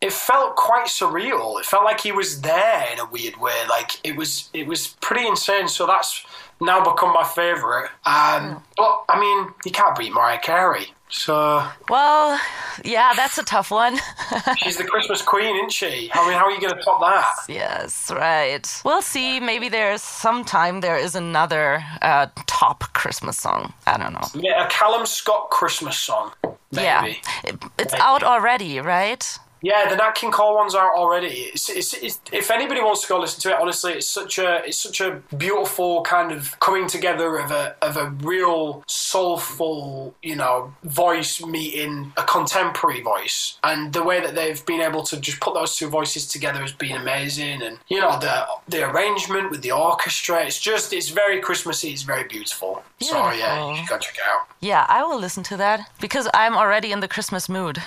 it 0.00 0.14
felt 0.14 0.56
quite 0.56 0.86
surreal. 0.86 1.60
It 1.60 1.66
felt 1.66 1.84
like 1.84 2.00
he 2.00 2.10
was 2.10 2.40
there 2.40 2.86
in 2.90 2.98
a 2.98 3.04
weird 3.04 3.36
way. 3.36 3.54
Like 3.68 4.00
it 4.02 4.16
was 4.16 4.48
it 4.54 4.66
was 4.66 4.96
pretty 5.02 5.28
insane. 5.28 5.68
So 5.68 5.86
that's 5.86 6.24
now 6.58 6.82
become 6.82 7.12
my 7.12 7.24
favourite. 7.24 7.90
Um, 8.06 8.62
but 8.78 9.04
I 9.10 9.20
mean, 9.20 9.52
you 9.66 9.70
can't 9.70 9.96
beat 9.96 10.12
Mariah 10.12 10.38
Carey. 10.38 10.94
So 11.10 11.66
Well, 11.88 12.40
yeah, 12.84 13.12
that's 13.16 13.36
a 13.38 13.44
tough 13.44 13.70
one. 13.70 13.98
she's 14.58 14.76
the 14.76 14.84
Christmas 14.84 15.22
queen, 15.22 15.56
isn't 15.56 15.72
she? 15.72 16.10
I 16.14 16.28
mean, 16.28 16.38
how 16.38 16.44
are 16.46 16.50
you 16.50 16.60
going 16.60 16.74
to 16.74 16.80
top 16.82 17.00
that? 17.00 17.52
yes, 17.52 18.10
right. 18.10 18.82
We'll 18.84 19.02
see. 19.02 19.40
Maybe 19.40 19.68
there's 19.68 20.02
sometime 20.02 20.80
there 20.80 20.96
is 20.96 21.14
another 21.14 21.84
uh, 22.02 22.28
top 22.46 22.92
Christmas 22.92 23.38
song. 23.38 23.72
I 23.86 23.96
don't 23.98 24.12
know. 24.12 24.28
Yeah, 24.34 24.66
a 24.66 24.70
Callum 24.70 25.04
Scott 25.06 25.50
Christmas 25.50 25.98
song. 25.98 26.32
Maybe. 26.72 26.84
Yeah, 26.84 27.04
it, 27.44 27.56
it's 27.78 27.92
Maybe. 27.92 28.02
out 28.02 28.22
already, 28.22 28.78
right? 28.80 29.38
Yeah, 29.62 29.88
the 29.88 29.96
Nat 29.96 30.12
King 30.12 30.30
Cole 30.30 30.54
one's 30.56 30.74
out 30.74 30.94
already. 30.94 31.50
It's, 31.52 31.68
it's, 31.68 31.94
it's, 31.94 32.20
if 32.32 32.50
anybody 32.50 32.80
wants 32.80 33.02
to 33.02 33.08
go 33.08 33.18
listen 33.20 33.40
to 33.42 33.50
it, 33.50 33.60
honestly, 33.60 33.92
it's 33.92 34.08
such 34.08 34.38
a 34.38 34.64
it's 34.64 34.78
such 34.78 35.00
a 35.00 35.22
beautiful 35.36 36.02
kind 36.02 36.32
of 36.32 36.58
coming 36.60 36.86
together 36.86 37.36
of 37.36 37.50
a 37.50 37.76
of 37.82 37.96
a 37.96 38.10
real 38.22 38.82
soulful, 38.86 40.14
you 40.22 40.36
know, 40.36 40.74
voice 40.84 41.44
meeting 41.44 42.12
a 42.16 42.24
contemporary 42.24 43.02
voice, 43.02 43.58
and 43.62 43.92
the 43.92 44.02
way 44.02 44.20
that 44.20 44.34
they've 44.34 44.64
been 44.66 44.80
able 44.80 45.02
to 45.04 45.20
just 45.20 45.40
put 45.40 45.54
those 45.54 45.76
two 45.76 45.88
voices 45.88 46.26
together 46.26 46.60
has 46.60 46.72
been 46.72 46.96
amazing. 46.96 47.62
And 47.62 47.78
you 47.88 48.00
know, 48.00 48.18
the 48.18 48.46
the 48.68 48.90
arrangement 48.90 49.50
with 49.50 49.62
the 49.62 49.72
orchestra, 49.72 50.44
it's 50.44 50.58
just 50.58 50.92
it's 50.92 51.10
very 51.10 51.40
Christmassy, 51.40 51.90
it's 51.90 52.02
very 52.02 52.24
beautiful. 52.24 52.82
So 53.00 53.30
yeah, 53.32 53.70
you 53.70 53.76
should 53.76 53.88
go 53.88 53.98
check 53.98 54.14
it 54.14 54.22
out. 54.26 54.46
Yeah, 54.60 54.86
I 54.88 55.02
will 55.02 55.18
listen 55.18 55.42
to 55.44 55.56
that 55.58 55.90
because 56.00 56.28
I'm 56.34 56.56
already 56.56 56.92
in 56.92 57.00
the 57.00 57.08
Christmas 57.08 57.48
mood. 57.48 57.82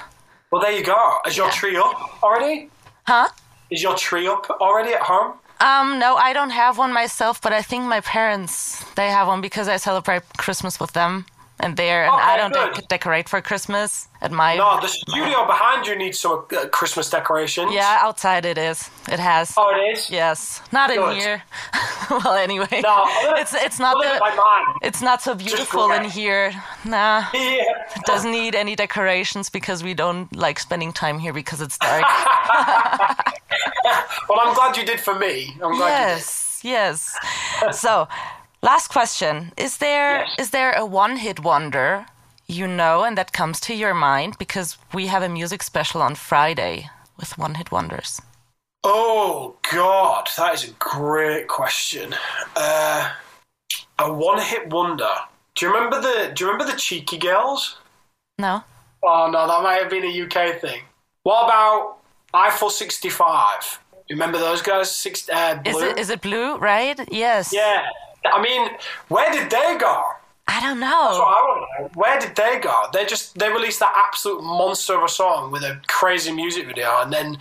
Well, 0.54 0.62
there 0.62 0.72
you 0.72 0.84
go. 0.84 1.18
Is 1.26 1.36
your 1.36 1.50
tree 1.50 1.76
up 1.78 2.22
already? 2.22 2.70
Huh? 3.08 3.28
Is 3.72 3.82
your 3.82 3.96
tree 3.96 4.28
up 4.28 4.48
already 4.62 4.94
at 4.94 5.02
home? 5.02 5.34
Um, 5.60 5.98
no, 5.98 6.16
I 6.16 6.32
don't 6.32 6.52
have 6.52 6.78
one 6.78 6.94
myself, 6.94 7.42
but 7.42 7.52
I 7.54 7.64
think 7.64 7.86
my 7.86 8.02
parents 8.02 8.84
they 8.94 9.10
have 9.10 9.28
one 9.28 9.42
because 9.42 9.68
I 9.68 9.78
celebrate 9.78 10.22
Christmas 10.38 10.80
with 10.80 10.92
them, 10.94 11.26
and 11.60 11.78
there, 11.78 12.04
and 12.04 12.12
I 12.14 12.38
don't 12.38 12.54
good. 12.54 12.74
dec- 12.84 12.88
decorate 12.88 13.30
for 13.30 13.42
Christmas 13.42 14.08
at 14.22 14.32
my. 14.32 14.56
No, 14.58 14.80
the 14.82 14.88
studio 14.88 15.46
behind 15.46 15.86
you 15.88 15.96
needs 15.96 16.20
some 16.20 16.46
uh, 16.58 16.68
Christmas 16.70 17.10
decorations. 17.10 17.74
Yeah, 17.74 18.00
outside 18.02 18.46
it 18.46 18.58
is. 18.58 18.90
It 19.12 19.20
has. 19.20 19.54
Oh, 19.58 19.70
it 19.76 19.94
is. 19.94 20.10
Yes, 20.10 20.62
not 20.72 20.90
in 20.90 21.16
here. 21.16 21.44
well, 22.10 22.34
anyway, 22.34 22.82
No, 22.84 23.06
it's 23.38 23.54
it's 23.54 23.80
not 23.80 24.02
the 24.02 24.20
my 24.20 24.76
it's 24.82 25.02
not 25.02 25.22
so 25.22 25.36
beautiful 25.36 25.92
in 25.92 26.06
here. 26.06 26.52
Nah, 26.86 27.26
Yeah. 27.34 27.64
doesn't 28.06 28.32
need 28.32 28.56
any 28.56 28.76
decorations 28.76 29.50
because 29.50 29.84
we 29.84 29.94
don't 29.94 30.34
like 30.36 30.60
spending 30.60 30.92
time 30.92 31.20
here 31.20 31.34
because 31.34 31.62
it's 31.62 31.78
dark. 31.78 32.04
Well, 34.30 34.40
I'm 34.42 34.54
glad 34.56 34.78
you 34.78 34.86
did 34.86 35.00
for 35.00 35.14
me. 35.18 35.56
I'm 35.62 35.76
glad 35.78 35.90
yes, 35.90 36.60
yes. 36.64 37.16
So, 37.72 38.08
last 38.64 38.88
question: 38.90 39.52
Is 39.58 39.78
there 39.78 40.24
is 40.24 40.30
Yes. 40.38 40.50
there 40.50 40.72
a 40.74 40.86
one-hit 40.86 41.40
wonder 41.40 42.06
you 42.48 42.68
know 42.68 43.04
and 43.04 43.18
that 43.18 43.32
comes 43.40 43.60
to 43.62 43.74
your 43.74 43.94
mind? 43.94 44.38
Because 44.38 44.78
we 44.94 45.08
have 45.08 45.24
a 45.24 45.30
music 45.30 45.62
special 45.64 46.02
on 46.02 46.16
Friday 46.16 46.90
with 47.20 47.38
one-hit 47.38 47.72
wonders. 47.72 48.22
Oh 48.84 49.56
God, 49.72 50.24
that 50.38 50.54
is 50.56 50.64
a 50.70 50.72
great 50.80 51.48
question. 51.48 52.16
Uh, 52.56 53.12
a 54.00 54.12
one-hit 54.12 54.70
wonder. 54.70 55.14
Do 55.56 55.66
you 55.66 55.74
remember 55.74 56.02
the 56.02 56.32
Do 56.34 56.44
you 56.44 56.52
remember 56.52 56.70
the 56.72 56.78
Cheeky 56.78 57.18
Girls? 57.18 57.78
No. 58.40 58.64
Oh 59.04 59.30
no, 59.32 59.48
that 59.48 59.62
might 59.64 59.80
have 59.82 59.90
been 59.90 60.04
a 60.06 60.14
UK 60.26 60.60
thing. 60.60 60.82
What 61.24 61.46
about 61.46 61.98
Eiffel 62.34 62.70
65? 62.70 63.80
You 64.10 64.16
remember 64.18 64.38
those 64.40 64.62
guys? 64.62 64.94
Six, 64.94 65.30
uh, 65.30 65.62
Is 65.66 65.82
it 65.82 65.98
is 66.00 66.10
it 66.10 66.22
blue? 66.22 66.58
Right? 66.58 67.00
Yes. 67.12 67.54
yeah. 67.54 67.86
I 68.26 68.42
mean, 68.42 68.70
where 69.10 69.32
did 69.32 69.50
they 69.50 69.78
go? 69.78 70.04
I 70.48 70.60
don't 70.60 70.80
know. 70.80 70.88
I 70.88 71.42
to 71.78 71.84
know. 71.84 71.90
Where 71.96 72.20
did 72.20 72.36
they 72.36 72.60
go? 72.60 72.84
They 72.92 73.06
just 73.06 73.38
they 73.40 73.50
released 73.50 73.80
that 73.80 73.94
absolute 73.96 74.44
monster 74.44 74.98
of 74.98 75.04
a 75.04 75.08
song 75.08 75.52
with 75.52 75.64
a 75.64 75.80
crazy 75.88 76.34
music 76.34 76.68
video, 76.68 77.02
and 77.02 77.14
then 77.14 77.38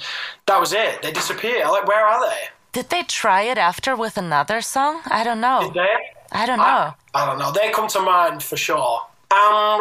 that 0.47 0.61
was 0.61 0.73
it. 0.73 1.03
They 1.03 1.11
disappeared. 1.11 1.67
Like, 1.69 1.87
where 1.87 2.07
are 2.07 2.21
they? 2.29 2.49
Did 2.73 2.91
they 2.91 3.03
try 3.03 3.43
it 3.43 3.59
after 3.59 3.97
with 3.97 4.17
another 4.17 4.61
song? 4.61 5.01
I 5.07 5.25
don't 5.25 5.41
know. 5.41 5.63
Did 5.65 5.75
they? 5.75 5.97
I 6.31 6.47
don't 6.47 6.59
know. 6.59 6.95
I 7.15 7.27
don't 7.27 7.39
know. 7.39 7.53
They 7.53 7.71
come 7.71 7.89
to 7.89 8.01
mind 8.01 8.43
for 8.43 8.57
sure. 8.57 9.03
I 9.35 9.79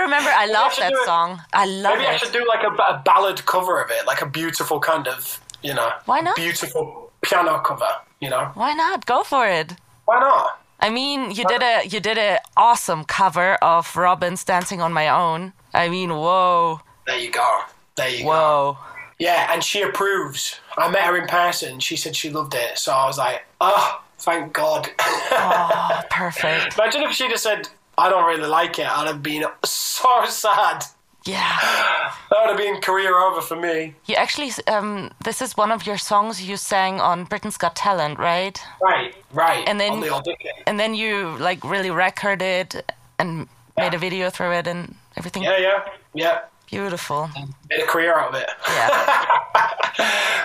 remember 0.00 0.30
I 0.30 0.46
love 0.50 0.72
that 0.78 0.94
song. 1.04 1.40
I 1.52 1.66
love 1.66 1.94
it. 1.94 1.98
Maybe 1.98 2.08
I 2.08 2.16
should 2.16 2.32
do 2.32 2.46
like 2.48 2.64
a, 2.64 2.70
a 2.82 3.02
ballad 3.04 3.44
cover 3.44 3.80
of 3.80 3.90
it, 3.90 4.06
like 4.06 4.22
a 4.22 4.26
beautiful 4.26 4.80
kind 4.80 5.06
of, 5.06 5.38
you 5.62 5.74
know, 5.74 5.90
Why 6.06 6.20
not? 6.20 6.36
Beautiful 6.36 7.10
piano 7.22 7.58
cover, 7.60 7.88
you 8.20 8.30
know. 8.30 8.50
Why 8.54 8.74
not? 8.74 9.06
Go 9.06 9.22
for 9.24 9.46
it. 9.46 9.74
Why 10.04 10.20
not? 10.20 10.60
I 10.80 10.90
mean, 10.90 11.32
you 11.32 11.44
did 11.44 11.62
a 11.62 11.84
you 11.86 11.98
did 12.00 12.18
a 12.18 12.38
awesome 12.56 13.04
cover 13.04 13.54
of 13.56 13.92
Robyn's 13.96 14.44
"Dancing 14.44 14.80
on 14.80 14.92
My 14.92 15.08
Own." 15.08 15.52
I 15.74 15.88
mean, 15.88 16.10
whoa, 16.10 16.80
There 17.06 17.18
you 17.18 17.30
go. 17.30 17.60
There 17.96 18.08
you 18.08 18.22
go. 18.22 18.28
whoa. 18.28 18.78
Yeah, 19.18 19.52
and 19.52 19.64
she 19.64 19.82
approves. 19.82 20.60
I 20.76 20.88
met 20.88 21.02
her 21.02 21.16
in 21.18 21.26
person. 21.26 21.80
She 21.80 21.96
said 21.96 22.14
she 22.14 22.30
loved 22.30 22.54
it. 22.54 22.78
So 22.78 22.92
I 22.92 23.06
was 23.06 23.18
like, 23.18 23.44
oh, 23.60 24.00
thank 24.18 24.52
God. 24.52 24.88
Oh, 25.00 26.02
perfect. 26.10 26.78
Imagine 26.78 27.02
if 27.02 27.10
she'd 27.12 27.30
have 27.32 27.40
said, 27.40 27.68
I 27.98 28.08
don't 28.08 28.24
really 28.26 28.48
like 28.48 28.78
it. 28.78 28.86
I'd 28.86 29.08
have 29.08 29.20
been 29.20 29.44
so 29.64 30.24
sad. 30.28 30.84
Yeah. 31.24 31.58
That 32.30 32.40
would 32.40 32.48
have 32.50 32.58
been 32.58 32.80
career 32.82 33.16
over 33.16 33.40
for 33.40 33.56
me. 33.56 33.94
You 34.04 34.14
actually, 34.16 34.50
um, 34.66 35.10
this 35.24 35.40
is 35.40 35.56
one 35.56 35.72
of 35.72 35.86
your 35.86 35.96
songs 35.96 36.42
you 36.42 36.58
sang 36.58 37.00
on 37.00 37.24
Britain's 37.24 37.56
Got 37.56 37.74
Talent, 37.74 38.18
right? 38.18 38.60
Right, 38.82 39.14
right. 39.32 39.66
And 39.66 39.80
then- 39.80 39.92
on 39.94 40.00
the. 40.00 40.36
And 40.66 40.78
then 40.78 40.94
you 40.94 41.36
like 41.38 41.64
really 41.64 41.90
recorded 41.90 42.82
and 43.18 43.48
made 43.78 43.94
a 43.94 43.98
video 43.98 44.28
through 44.28 44.52
it 44.52 44.66
and 44.66 44.94
everything. 45.16 45.42
Yeah, 45.42 45.56
yeah, 45.58 45.84
yeah. 46.14 46.40
Beautiful. 46.70 47.30
Made 47.70 47.80
a 47.80 47.86
career 47.86 48.14
out 48.14 48.34
of 48.34 48.34
it. 48.34 48.50
Yeah. 48.68 49.24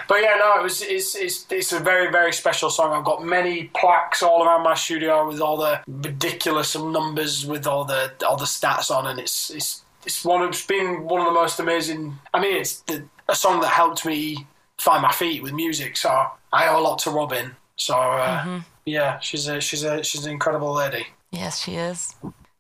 But 0.07 0.21
yeah, 0.21 0.36
no, 0.39 0.59
it 0.59 0.63
was. 0.63 0.81
It's, 0.81 1.15
it's 1.15 1.45
it's 1.49 1.71
a 1.71 1.79
very 1.79 2.12
very 2.12 2.33
special 2.33 2.69
song. 2.69 2.91
I've 2.91 3.05
got 3.05 3.23
many 3.23 3.65
plaques 3.65 4.21
all 4.21 4.43
around 4.43 4.63
my 4.63 4.73
studio 4.73 5.27
with 5.27 5.39
all 5.39 5.57
the 5.57 5.79
ridiculous 5.88 6.75
numbers 6.75 7.45
with 7.45 7.65
all 7.67 7.86
the 7.86 8.12
all 8.27 8.36
the 8.36 8.45
stats 8.45 8.91
on, 8.91 9.07
and 9.07 9.19
it's 9.19 9.49
it's 9.49 9.83
it's 10.05 10.23
one. 10.25 10.41
of- 10.43 10.49
It's 10.49 10.65
been 10.65 11.03
one 11.03 11.21
of 11.21 11.27
the 11.27 11.33
most 11.33 11.59
amazing. 11.59 12.17
I 12.33 12.39
mean, 12.39 12.55
it's 12.57 12.81
the, 12.81 13.03
a 13.29 13.35
song 13.35 13.61
that 13.61 13.69
helped 13.69 14.05
me 14.05 14.45
find 14.77 15.01
my 15.01 15.11
feet 15.11 15.41
with 15.43 15.53
music. 15.53 15.97
So 15.97 16.09
I 16.51 16.67
owe 16.67 16.79
a 16.79 16.83
lot 16.83 16.99
to 16.99 17.09
Robyn. 17.11 17.55
So 17.75 17.95
uh, 17.97 18.61
yeah, 18.85 19.19
she's 19.19 19.47
a 19.47 19.59
she's 19.61 19.83
a 19.83 20.03
she's 20.03 20.25
an 20.25 20.31
incredible 20.31 20.73
lady. 20.73 21.07
yes, 21.31 21.61
she 21.63 21.75
is. 21.75 22.15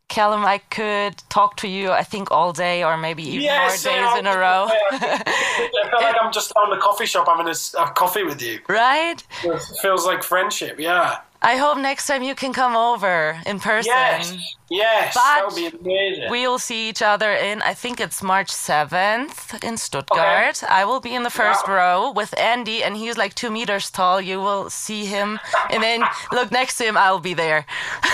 Callum, 0.09 0.45
I 0.45 0.59
could 0.59 1.17
talk 1.29 1.55
to 1.57 1.67
you, 1.67 1.89
I 1.91 2.03
think, 2.03 2.29
all 2.29 2.53
day 2.53 2.83
or 2.83 2.97
maybe 2.97 3.23
even 3.23 3.41
Yes, 3.41 3.83
more 3.83 3.93
days 3.93 4.01
yeah, 4.13 4.19
in 4.19 4.27
a 4.27 4.37
row. 4.37 4.67
I 4.69 5.87
feel 5.89 6.01
like 6.01 6.15
I'm 6.21 6.31
just 6.31 6.51
on 6.55 6.69
the 6.69 6.77
coffee 6.77 7.07
shop 7.07 7.27
having 7.27 7.47
a, 7.47 7.55
a 7.81 7.89
coffee 7.91 8.21
with 8.23 8.39
you. 8.41 8.59
right? 8.67 9.23
It 9.43 9.61
feels 9.81 10.05
like 10.05 10.21
friendship. 10.21 10.79
Yeah. 10.79 11.17
I 11.41 11.57
hope 11.57 11.77
next 11.79 12.05
time 12.07 12.21
you 12.21 12.35
can 12.35 12.53
come 12.53 12.75
over 12.75 13.41
in 13.47 13.59
person. 13.59 13.91
Yes. 13.91 14.35
Yes. 14.75 15.13
that 15.13 15.43
would 15.45 15.55
be 15.55 15.67
amazing. 15.67 16.29
We'll 16.31 16.57
see 16.59 16.89
each 16.89 17.01
other 17.01 17.31
in, 17.31 17.61
I 17.61 17.73
think 17.75 17.99
it's 17.99 18.23
March 18.23 18.49
7th 18.51 19.63
in 19.63 19.77
Stuttgart. 19.77 20.63
I 20.67 20.83
will 20.85 20.99
be 20.99 21.13
in 21.13 21.23
the 21.23 21.29
first 21.29 21.67
Wow. 21.67 21.73
row 21.75 22.11
with 22.11 22.33
Andy, 22.39 22.83
and 22.83 22.97
he's 22.97 23.15
like 23.17 23.33
two 23.35 23.51
meters 23.51 23.91
tall. 23.91 24.19
You 24.19 24.39
will 24.41 24.69
see 24.69 25.05
him. 25.05 25.39
And 25.69 25.83
then 25.83 26.03
look 26.31 26.51
next 26.51 26.77
to 26.77 26.85
him, 26.85 26.97
I'll 26.97 27.19
be 27.19 27.33
there. 27.35 27.65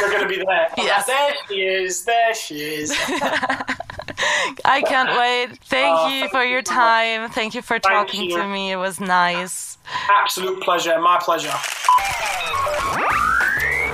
You're 0.02 0.10
going 0.10 0.24
to 0.24 0.28
be 0.28 0.38
there. 0.38 0.68
Ah, 0.78 0.84
yes. 0.84 1.08
like, 1.08 1.18
there 1.18 1.34
she 1.48 1.62
is. 1.62 2.04
There 2.06 2.34
she 2.36 2.56
is. 2.82 2.92
I 4.66 4.82
can't 4.82 5.10
wait. 5.18 5.58
Thank 5.66 5.98
Oh, 5.98 6.08
you 6.10 6.20
thank 6.22 6.32
for 6.32 6.44
you 6.44 6.50
your 6.52 6.60
much. 6.60 6.66
time. 6.66 7.30
Thank 7.30 7.56
you 7.56 7.62
for 7.62 7.80
talking 7.80 8.30
you. 8.30 8.38
to 8.38 8.48
me. 8.48 8.72
It 8.72 8.76
was 8.78 9.00
nice. 9.00 9.78
Absolute 10.22 10.62
pleasure. 10.62 11.00
My 11.00 11.18
pleasure. 11.22 11.54